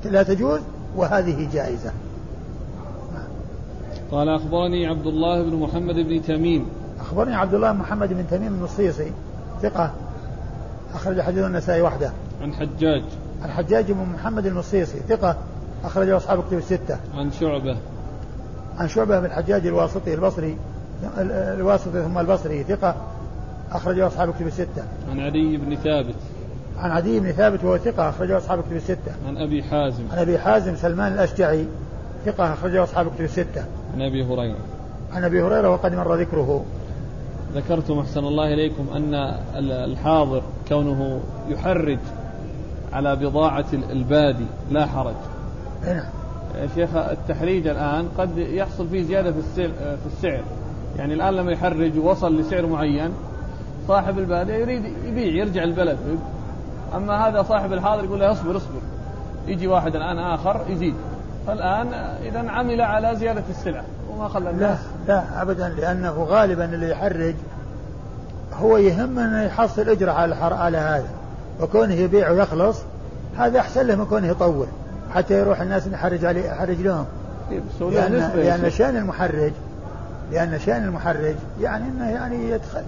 [0.06, 0.60] لا تجوز
[0.96, 1.92] وهذه جائزة.
[4.12, 6.66] قال أخبرني عبد الله بن محمد بن تميم
[7.12, 9.12] أخبرني عبد الله محمد بن تميم النصيصي
[9.62, 9.92] ثقة.
[10.94, 12.12] أخرج حديث النسائي وحده.
[12.42, 13.04] عن حجاج.
[13.44, 15.36] عن حجاج بن محمد النصيصي ثقة.
[15.84, 16.98] أخرجه أصحاب كتب الستة.
[17.16, 17.78] عن شعبة.
[18.78, 20.58] عن شعبة بن الحجاج الواسطي البصري.
[21.18, 22.96] الواسطي ثم البصري ثقة.
[23.72, 24.84] أخرجه أصحاب كتب الستة.
[25.12, 26.16] عن عدي بن ثابت.
[26.78, 28.10] عن عدي بن ثابت وهو ثقة.
[28.10, 29.12] أخرجه أصحاب كتب الستة.
[29.28, 30.04] عن أبي حازم.
[30.12, 31.66] عن أبي حازم سلمان الأشجعي
[32.26, 32.54] ثقة.
[32.54, 33.66] أخرجه أصحاب كتب الستة.
[33.94, 34.58] عن أبي هريرة.
[35.14, 36.66] عن أبي هريرة وقد مر ذكره.
[37.56, 39.14] ذكرتم أحسن الله إليكم أن
[39.56, 42.00] الحاضر كونه يحرج
[42.94, 45.16] على بضاعة البادي لا حرج.
[46.56, 50.44] يا شيخ التحريج الآن قد يحصل فيه زيادة في السعر,
[50.98, 53.12] يعني الآن لما يحرج ووصل لسعر معين
[53.88, 55.98] صاحب البادية يريد يبيع يرجع البلد.
[56.96, 58.82] أما هذا صاحب الحاضر يقول له اصبر اصبر.
[59.48, 60.94] يجي واحد الآن آخر يزيد.
[61.48, 61.88] فالآن
[62.24, 63.84] إذا عمل على زيادة السلعة
[64.22, 64.80] وما خلى الناس.
[65.08, 67.36] لا لا أبدا لأنه غالبا اللي يحرج
[68.54, 71.10] هو يهم أنه يحصل أجرة على على هذا.
[71.62, 72.78] وكونه يبيع ويخلص
[73.38, 74.68] هذا أحسن له من كونه يطول
[75.14, 77.06] حتى يروح الناس يحرج عليه يحرج لهم.
[77.82, 79.52] لأن, لأن شأن المحرج
[80.32, 82.84] لأن شأن المحرج يعني أنه يعني يدخل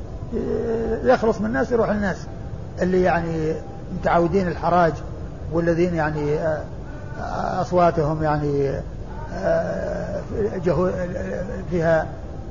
[1.03, 2.17] يخلص من الناس يروح الناس
[2.81, 3.53] اللي يعني
[3.99, 4.93] متعودين الحراج
[5.51, 6.61] والذين يعني آه،
[7.61, 8.83] أصواتهم يعني آه،
[11.71, 12.07] فيها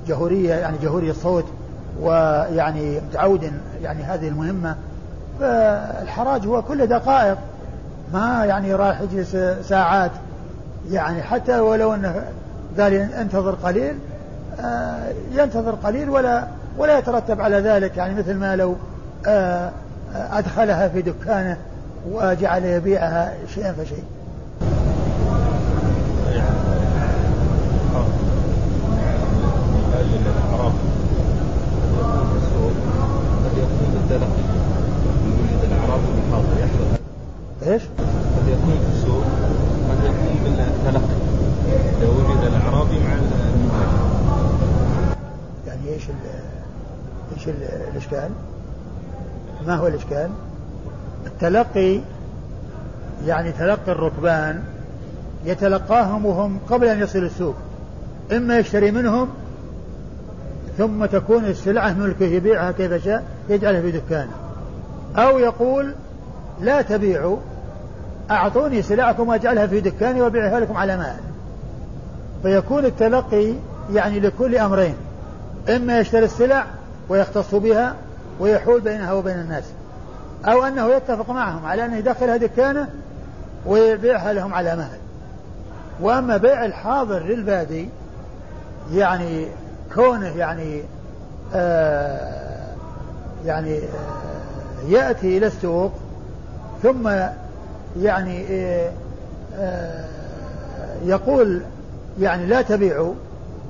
[0.07, 1.45] جهورية يعني جهوري الصوت
[2.01, 3.53] ويعني متعود
[3.83, 4.77] يعني هذه المهمة.
[5.41, 7.39] فالحراج هو كل دقائق
[8.13, 9.37] ما يعني راح يجلس
[9.69, 10.11] ساعات.
[10.91, 12.25] يعني حتى ولو إنه
[12.79, 13.99] قال انتظر قليل
[14.61, 16.47] آه، ينتظر قليل ولا
[16.79, 17.97] ولا يترتب على ذلك.
[17.97, 18.77] يعني مثل ما لو
[19.27, 19.71] آه،
[20.15, 21.57] أدخلها في دكانه
[22.11, 24.05] وجعل يبيعها شيئا فشيء.
[38.37, 38.73] قد يكون
[49.67, 50.31] ما هو الإشكال
[51.43, 52.01] التلقي
[53.27, 54.63] يعني تلقي الركبان
[55.45, 57.55] يتلقاهم وهم قبل أن يصل السوق
[58.33, 59.29] إما يشتري منهم
[60.79, 64.33] ثم تكون السلعة ملكه يبيعها كيف شاء يجعلها في دكانه
[65.17, 65.95] أو يقول
[66.61, 67.37] لا تبيعوا
[68.31, 71.17] أعطوني سلعكم وأجعلها في دكاني وأبيعها لكم على مال.
[72.43, 73.55] فيكون التلقي
[73.93, 74.95] يعني لكل أمرين
[75.77, 76.67] إما يشتري السلع
[77.09, 77.95] ويختص بها
[78.41, 79.65] ويحول بينها وبين الناس.
[80.45, 82.89] أو أنه يتفق معهم على أنه يدخلها دكانه
[83.67, 84.99] ويبيعها لهم على مهل.
[86.01, 87.89] وأما بيع الحاضر للبادي
[88.93, 89.47] يعني
[89.95, 90.83] كونه يعني
[91.55, 92.67] آه
[93.47, 95.93] يعني آه يأتي إلى السوق
[96.83, 97.11] ثم
[98.01, 98.91] يعني آه
[99.59, 100.05] آه
[101.05, 101.63] يقول
[102.21, 103.15] يعني لا تبيعوا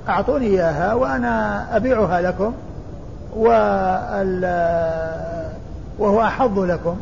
[0.09, 2.55] أعطوني إياها وأنا أبيعها لكم
[5.99, 6.97] وهو أحظ لكم.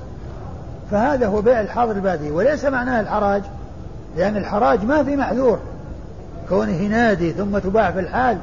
[0.91, 2.30] فهذا هو بيع الحاضر البادي.
[2.30, 3.43] وليس معناه الحراج
[4.16, 5.59] لأن الحراج ما في معذور
[6.49, 8.38] كونه ينادي ثم تباع في الحال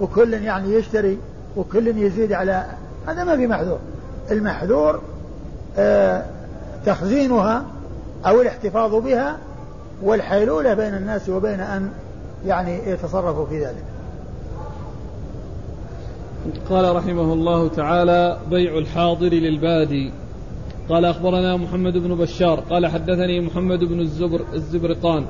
[0.00, 1.18] وكل يعني يشتري
[1.56, 2.64] وكل يزيد على
[3.06, 3.78] هذا ما في محذور.
[4.30, 5.00] المحذور
[5.78, 6.24] آه
[6.86, 7.64] تخزينها
[8.26, 9.36] أو الاحتفاظ بها
[10.02, 11.90] والحيلولة بين الناس وبين أن
[12.46, 13.84] يعني يتصرفوا في ذلك.
[16.70, 20.12] قال رحمه الله تعالى بيع الحاضر للبادي
[20.88, 25.24] قال أخبرنا محمد بن بشار قال حدثني محمد بن الزبر الزبرقان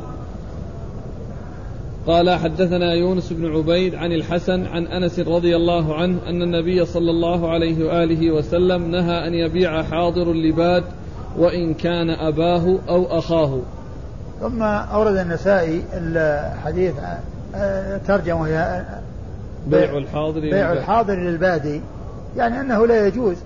[2.07, 7.11] قال حدثنا يونس بن عبيد عن الحسن عن أنس رضي الله عنه أن النبي صلى
[7.11, 10.85] الله عليه وآله وسلم نهى أن يبيع حاضر اللباد
[11.39, 13.61] وإن كان أباه أو أخاه.
[14.41, 16.95] ثم أورد النسائي الحديث
[18.07, 18.85] ترجمة هي
[19.67, 21.81] بيع الحاضر بيع الحاضر للبادي
[22.37, 23.37] يعني أنه لا يجوز.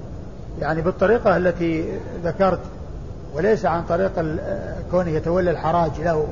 [0.61, 1.85] يعني بالطريقة التي
[2.25, 2.61] ذكرت
[3.35, 4.13] وليس عن طريق
[4.91, 6.27] كونه يتولى الحراج له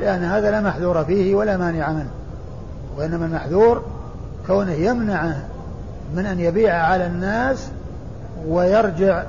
[0.00, 2.10] لأن هذا لا محذور فيه ولا مانع منه.
[2.96, 3.82] وإنما المحذور
[4.46, 5.44] كونه يمنعه
[6.14, 7.68] من أن يبيع على الناس
[8.46, 9.24] ويرجع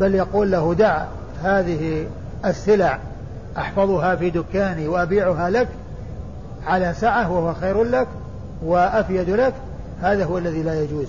[0.00, 1.04] بل يقول له دع
[1.42, 2.06] هذه
[2.44, 2.98] السلع
[3.58, 5.68] أحفظها في دكاني وأبيعها لك
[6.66, 8.08] على سعة وهو خير لك
[8.62, 9.54] وأفيد لك
[10.02, 11.06] هذا هو الذي لا يجوز.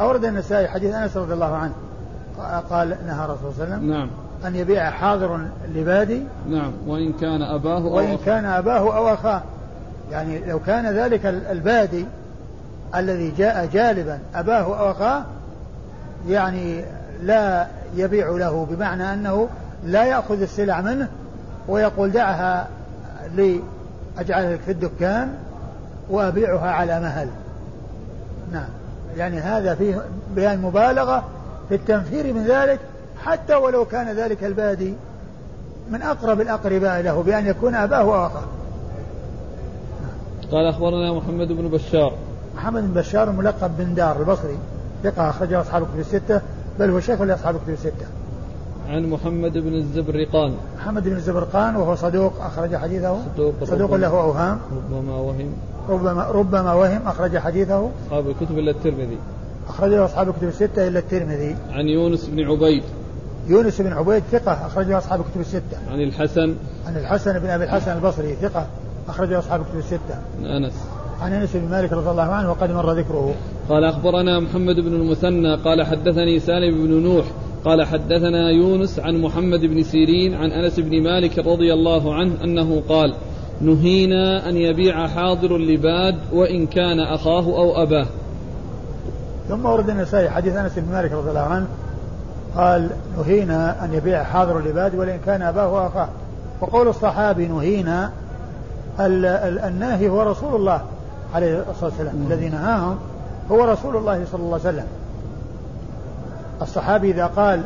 [0.00, 1.72] أورد النسائي حديث أنس رضي الله عنه
[2.70, 4.10] قال نهى الرسول صلى الله عليه وسلم نعم.
[4.46, 5.40] أن يبيع حاضر
[5.74, 6.72] لبادي نعم.
[6.86, 9.42] وإن كان أباه أو وإن كان أباه أو أخاه.
[10.10, 12.06] يعني لو كان ذلك البادي
[12.94, 15.24] الذي جاء جالبا أباه أو أخاه
[16.28, 16.84] يعني
[17.22, 17.66] لا
[17.96, 19.48] يبيع له بمعنى أنه
[19.84, 21.08] لا يأخذ السلع منه
[21.68, 22.68] ويقول دعها
[23.34, 23.60] لي
[24.18, 25.34] أجعلها في الدكان
[26.10, 27.28] وأبيعها على مهل.
[28.52, 28.68] نعم.
[29.16, 30.02] يعني هذا فيه
[30.34, 31.24] بيان مبالغة
[31.68, 32.80] في التنفير من ذلك
[33.22, 34.94] حتى ولو كان ذلك البادي
[35.90, 38.44] من أقرب الأقرباء له بأن يكون أباه وأخاه.
[40.52, 42.12] قال أخبرنا محمد بن بشار.
[42.56, 44.58] محمد بن بشار ملقب بن دار البصري
[45.04, 46.40] ثقة أخرجه أصحاب الكتب الستة
[46.78, 48.06] بل هو شيخ لأصحاب الكتب الستة.
[48.88, 50.54] عن محمد بن الزبرقان.
[50.76, 53.18] محمد بن الزبرقان وهو صدوق أخرج حديثه.
[53.36, 54.58] صدوق, صدوق له أوهام.
[54.72, 55.52] ربما وهم.
[55.88, 57.90] ربما ربما وهم أخرج حديثه.
[58.06, 59.18] أصحاب الكتب إلا الترمذي.
[59.68, 61.56] أخرجه أصحاب الكتب الستة إلا الترمذي.
[61.70, 62.82] عن يونس بن عبيد.
[63.48, 65.78] يونس بن عبيد ثقة أخرجه أصحاب الكتب الستة.
[65.92, 66.54] عن الحسن.
[66.86, 68.66] عن الحسن بن أبي الحسن البصري ثقة
[69.08, 70.18] أخرجه أصحاب الكتب الستة.
[70.38, 70.74] عن أنس.
[71.20, 73.34] عن أنس بن مالك رضي الله عنه وقد مر ذكره.
[73.68, 77.24] قال أخبرنا محمد بن المثنى قال حدثني سالم بن نوح
[77.64, 82.82] قال حدثنا يونس عن محمد بن سيرين عن أنس بن مالك رضي الله عنه أنه
[82.88, 83.14] قال
[83.60, 88.06] نهينا أن يبيع حاضر اللباد وإن كان أخاه أو أباه.
[89.48, 91.66] ثم ورد النسائي حديث أنس بن مالك رضي الله عنه
[92.56, 96.08] قال نهينا أن يبيع حاضر العباد ولئن كان أباه وأخاه
[96.60, 98.10] وقول الصحابي نهينا
[99.00, 100.82] الناهي هو رسول الله
[101.34, 102.26] عليه الصلاة والسلام.
[102.30, 102.96] الذي نهاهم
[103.50, 104.86] هو رسول الله صلى الله عليه وسلم.
[106.62, 107.60] الصحابي إذا قال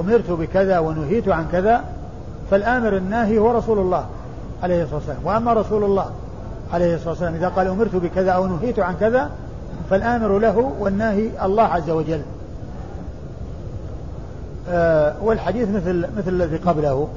[0.00, 1.84] أمرت بكذا ونهيت عن كذا
[2.50, 4.06] فالآمر الناهي هو رسول الله
[4.62, 5.18] عليه الصلاة والسلام.
[5.24, 6.10] وأما رسول الله
[6.72, 9.30] عليه الصلاة والسلام إذا قال أمرت بكذا أو نهيت عن كذا
[9.90, 12.22] فالآمر له والناهي الله عز وجل.
[14.68, 17.08] آه والحديث مثل مثل الذي قبله.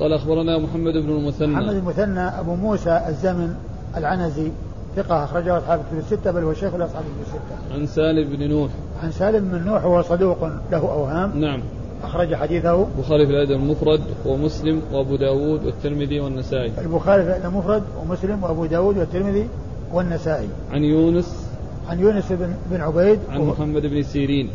[0.00, 1.46] قال أخبرنا محمد بن المثنى.
[1.46, 3.54] محمد المثنى أبو موسى الزمن
[3.96, 4.50] العنزي.
[4.96, 7.74] ثقة أخرجه أصحاب الكتب الستة بل هو شيخ لأصحاب الكتب الستة.
[7.74, 8.70] عن سالم بن نوح.
[9.02, 11.40] عن سالم بن نوح وهو صدوق له أوهام.
[11.40, 11.62] نعم.
[12.04, 12.86] أخرج حديثه.
[12.98, 16.72] البخاري في الأدب المفرد ومسلم وأبو داود والترمذي والنسائي.
[16.78, 19.48] البخاري في الأدب المفرد ومسلم وأبو داود والترمذي
[19.92, 20.48] والنسائي.
[20.72, 21.52] عن يونس
[21.88, 24.50] عن يونس بن, بن عبيد عن محمد بن سيرين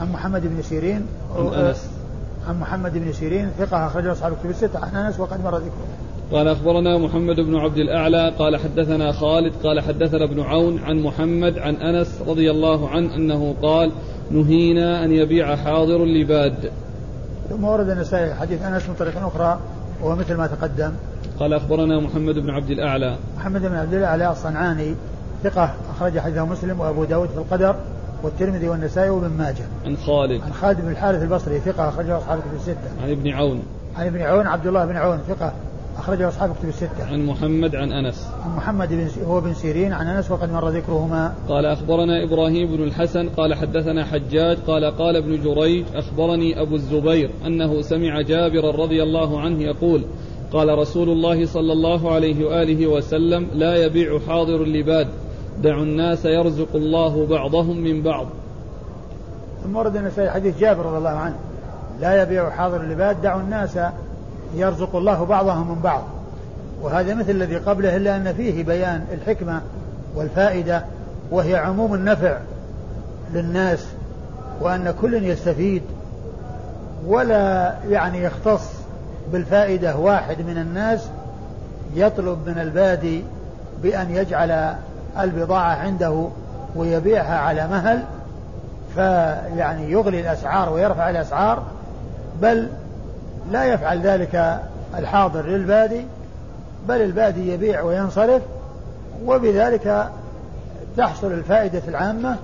[0.00, 1.06] عن محمد بن سيرين
[1.36, 1.90] عن أنس
[2.48, 5.86] عن محمد بن سيرين ثقة أخرجه أصحاب الكتب الستة عن أنس وقد مر ذكره
[6.32, 11.58] قال أخبرنا محمد بن عبد الأعلى قال حدثنا خالد قال حدثنا ابن عون عن محمد
[11.58, 13.92] عن أنس رضي الله عنه أنه قال
[14.30, 16.70] نهينا أن يبيع حاضر لباد
[17.50, 19.58] ثم ورد النسائي حديث أنس من طريق أخرى
[20.02, 20.92] وهو مثل ما تقدم
[21.40, 24.94] قال أخبرنا محمد بن عبد الأعلى محمد بن عبد الأعلى الصنعاني
[25.42, 27.76] ثقة أخرج حديثه مسلم وأبو داود في القدر
[28.22, 29.64] والترمذي والنسائي وابن ماجه.
[29.86, 30.42] عن خالد.
[30.42, 33.02] عن خالد بن الحارث البصري ثقة أخرجه أصحاب الكتب الستة.
[33.02, 33.62] عن ابن عون.
[33.96, 35.52] عن ابن عون عبد الله بن عون ثقة
[35.98, 37.06] أخرجه أصحاب الكتب الستة.
[37.12, 38.28] عن محمد عن أنس.
[38.44, 41.34] عن محمد بن هو بن سيرين عن أنس وقد مر ذكرهما.
[41.48, 47.30] قال أخبرنا إبراهيم بن الحسن قال حدثنا حجاج قال قال ابن جريج أخبرني أبو الزبير
[47.46, 50.04] أنه سمع جابرا رضي الله عنه يقول
[50.52, 55.08] قال رسول الله صلى الله عليه وآله وسلم لا يبيع حاضر اللباد
[55.62, 58.26] دعوا الناس يرزق الله بعضهم من بعض
[59.64, 61.36] ثم ورد النسائي حديث جابر رضي الله عنه
[62.00, 63.78] لا يبيع حاضر اللباد دعوا الناس
[64.56, 66.02] يرزق الله بعضهم من بعض.
[66.82, 69.60] وهذا مثل الذي قبله إلا أن فيه بيان الحكمة
[70.16, 70.84] والفائدة
[71.30, 72.38] وهي عموم النفع
[73.32, 73.86] للناس
[74.60, 75.82] وأن كل يستفيد
[77.06, 78.70] ولا يعني يختص
[79.32, 81.08] بالفائدة واحد من الناس
[81.94, 83.24] يطلب من البادي
[83.82, 84.74] بأن يجعل
[85.20, 86.28] البضاعة عنده
[86.76, 88.02] ويبيعها على مهل
[88.94, 91.62] فيعني يغلي الأسعار ويرفع الأسعار
[92.42, 92.68] بل
[93.52, 94.60] لا يفعل ذلك
[94.98, 96.06] الحاضر للبادي
[96.88, 98.42] بل البادي يبيع وينصرف
[99.24, 100.08] وبذلك
[100.96, 102.36] تحصل الفائدة العامة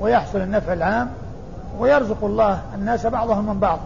[0.00, 1.10] ويحصل النفع العام
[1.78, 3.78] ويرزق الله الناس بعضهم من بعض.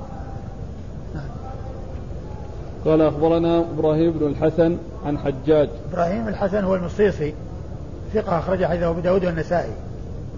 [2.84, 5.68] قال أخبرنا إبراهيم بن الحسن عن حجاج.
[5.92, 7.34] إبراهيم الحسن هو المصيصي
[8.14, 9.72] ثقة أخرج حديثه أبو داود والنسائي.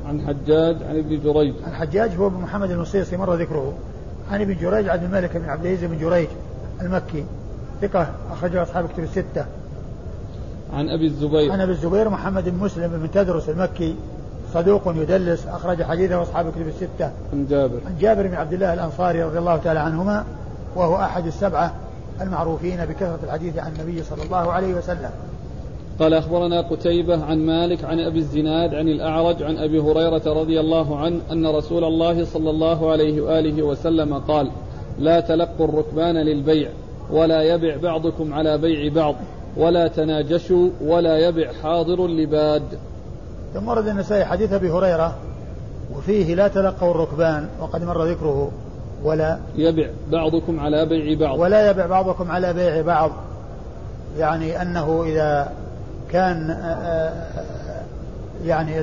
[0.09, 1.55] عن حجاج عن ابن جريج.
[1.67, 3.73] عن حجاج هو ابن محمد المصيصي مر ذكره.
[4.31, 6.29] عن ابن جريج عبد الملك بن عبد العزيز بن جريج
[6.83, 7.25] المكي
[7.83, 9.45] ثقة أخرجه أصحاب الكتب الستة.
[10.73, 11.53] عن أبي الزبير.
[11.53, 13.97] عن أبي الزبير محمد بن مسلم بن تدرس المكي
[14.55, 17.11] صدوق يدلس أخرج حديثه أصحاب الكتب الستة.
[17.33, 17.79] عن جابر.
[17.87, 20.25] عن جابر بن عبد الله الأنصاري رضي الله تعالى عنهما
[20.77, 21.75] وهو أحد السبعة
[22.21, 25.11] المعروفين بكثرة الحديث عن النبي صلى الله عليه وسلم.
[26.01, 30.99] قال أخبرنا قتيبة عن مالك عن أبي الزناد عن الأعرج عن أبي هريرة رضي الله
[30.99, 34.51] عنه أن رسول الله صلى الله عليه وآله وسلم قال
[34.99, 36.71] لا تلقوا الركبان للبيع
[37.11, 39.15] ولا يبع بعضكم على بيع بعض
[39.57, 42.63] ولا تناجشوا ولا يبع حاضر لباد.
[43.55, 45.17] ثم ورد النسائي حديث أبي هريرة
[45.97, 48.51] وفيه لا تلقوا الركبان وقد مر ذكره
[49.05, 51.39] ولا يبع بعضكم على بيع بعض.
[51.39, 53.11] ولا يبع بعضكم على بيع بعض.
[54.19, 55.53] يعني أنه إذا
[56.13, 57.83] كان آه، آه،
[58.45, 58.83] يعني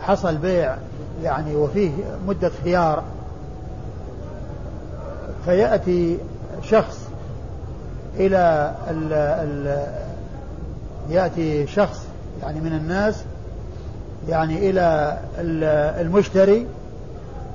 [0.00, 0.76] حصل بيع
[1.22, 1.90] يعني وفيه
[2.26, 3.02] مدة خيار.
[5.44, 6.18] فيأتي
[6.62, 7.08] شخص
[8.16, 9.86] إلى ال ال
[11.10, 12.06] يأتي شخص
[12.42, 13.22] يعني من الناس
[14.28, 15.18] يعني إلى
[16.00, 16.66] المشتري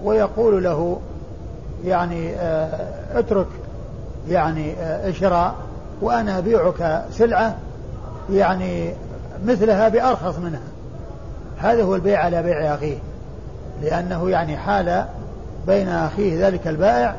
[0.04, 1.00] ويقول له
[1.86, 3.48] يعني آه، اترك
[4.30, 4.74] يعني
[5.10, 5.56] اشراء
[6.02, 7.56] وأنا أبيعك سلعة.
[8.30, 8.94] يعني
[9.46, 10.62] مثلها بأرخص منها.
[11.58, 12.98] هذا هو البيع على بيع أخيه.
[13.82, 15.06] لأنه يعني حال
[15.68, 17.16] بين أخيه ذلك البائع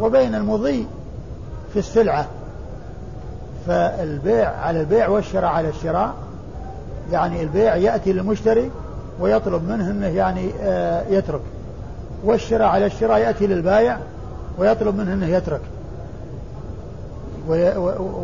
[0.00, 0.86] وبين المضي
[1.72, 2.26] في السلعة.
[3.66, 6.14] فالبيع على البيع والشراء على الشراء
[7.12, 8.70] يعني البيع يأتي للمشتري
[9.20, 11.40] ويطلب منه أنه يعني آه، يترك.
[12.24, 13.98] والشراء على الشراء يأتي للبائع
[14.58, 15.60] ويطلب منه أنه يترك.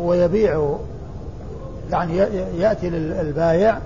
[0.01, 0.75] ويبيع
[1.91, 2.17] يعني
[2.57, 3.77] يأتي للبايع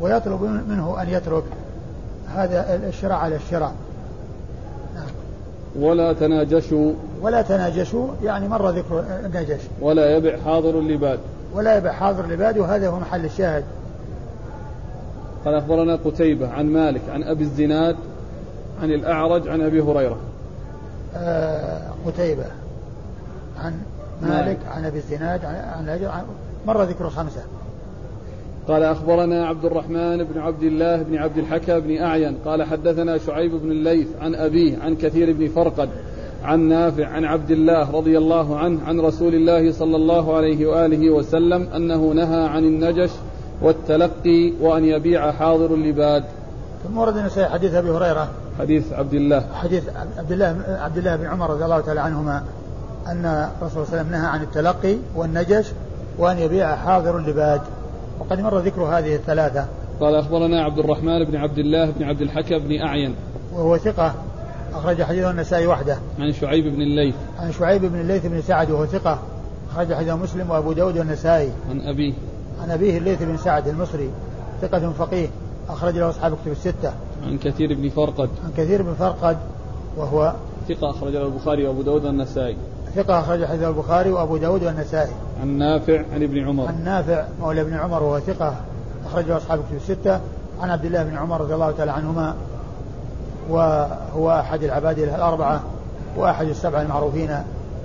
[0.00, 1.44] ويطلب منه أن يترك
[2.34, 3.72] هذا الشراء على الشراء.
[4.94, 5.06] نعم.
[5.84, 6.92] ولا تناجشوا.
[7.22, 11.18] ولا تناجشوا يعني مر ذكر النجش ولا يبع حاضر اللباد.
[11.54, 13.64] ولا يبع حاضر اللباد وهذا هو محل الشاهد.
[15.44, 17.96] قال أخبرنا قتيبة عن مالك عن أبي الزناد
[18.82, 20.16] عن الأعرج عن أبي هريرة.
[21.16, 22.44] آه قتيبة
[23.64, 23.80] عن
[24.22, 26.24] مالك عن أبي الزناد عن, عن
[26.66, 27.42] مر ذكر خمسة
[28.68, 33.54] قال أخبرنا عبد الرحمن بن عبد الله بن عبد الحكى بن أعين قال حدثنا شعيب
[33.54, 35.88] بن الليث عن أبيه عن كثير بن فرقد
[36.44, 41.10] عن نافع عن عبد الله رضي الله عنه عن رسول الله صلى الله عليه وآله
[41.10, 43.10] وسلم أنه نهى عن النجش
[43.62, 46.24] والتلقي وأن يبيع حاضر اللباد.
[46.84, 48.28] ثم ورد النسائي حديث أبي هريرة.
[48.58, 49.44] حديث عبد الله.
[49.54, 49.84] حديث
[50.18, 52.42] عبد الله عبد الله بن عمر رضي الله تعالى عنهما
[53.06, 55.66] أن الرسول صلى الله عليه وسلم نهى عن التلقي والنجش
[56.20, 57.60] وأن يبيع حاضر اللباد
[58.20, 59.66] وقد مر ذكر هذه الثلاثة.
[60.00, 63.14] قال أخبرنا عبد الرحمن بن عبد الله بن عبد الحكم بن أعين.
[63.52, 64.14] وهو ثقة.
[64.74, 65.98] أخرج حديثه النسائي وحده.
[66.18, 67.14] عن شعيب بن الليث.
[67.38, 69.18] عن شعيب بن الليث بن سعد وهو ثقة.
[69.72, 71.52] أخرج حديثه مسلم وأبو داود والنسائي.
[71.70, 72.12] عن أبيه.
[72.62, 74.10] عن أبيه الليث بن سعد المصري.
[74.62, 75.28] ثقة فقيه.
[75.68, 76.92] أخرج له أصحاب كتب الستة.
[77.26, 78.28] عن كثير بن فرقد.
[78.44, 79.36] عن كثير بن فرقد
[79.96, 80.32] وهو
[80.68, 82.56] ثقة أخرج له البخاري وأبو داود والنسائي.
[82.94, 85.12] ثقة أخرج حديث البخاري وأبو داود والنسائي.
[85.40, 86.66] عن نافع عن ابن عمر.
[86.66, 88.54] عن نافع مولى ابن عمر وهو ثقة
[89.06, 90.20] أخرجه أصحاب كتب الستة.
[90.60, 92.34] عن عبد الله بن عمر رضي الله تعالى عنهما
[93.50, 95.62] وهو أحد العباد الأربعة
[96.16, 97.36] وأحد السبعة المعروفين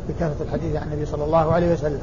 [0.09, 1.99] بكثرة الحديث عن النبي صلى الله عليه وسلم.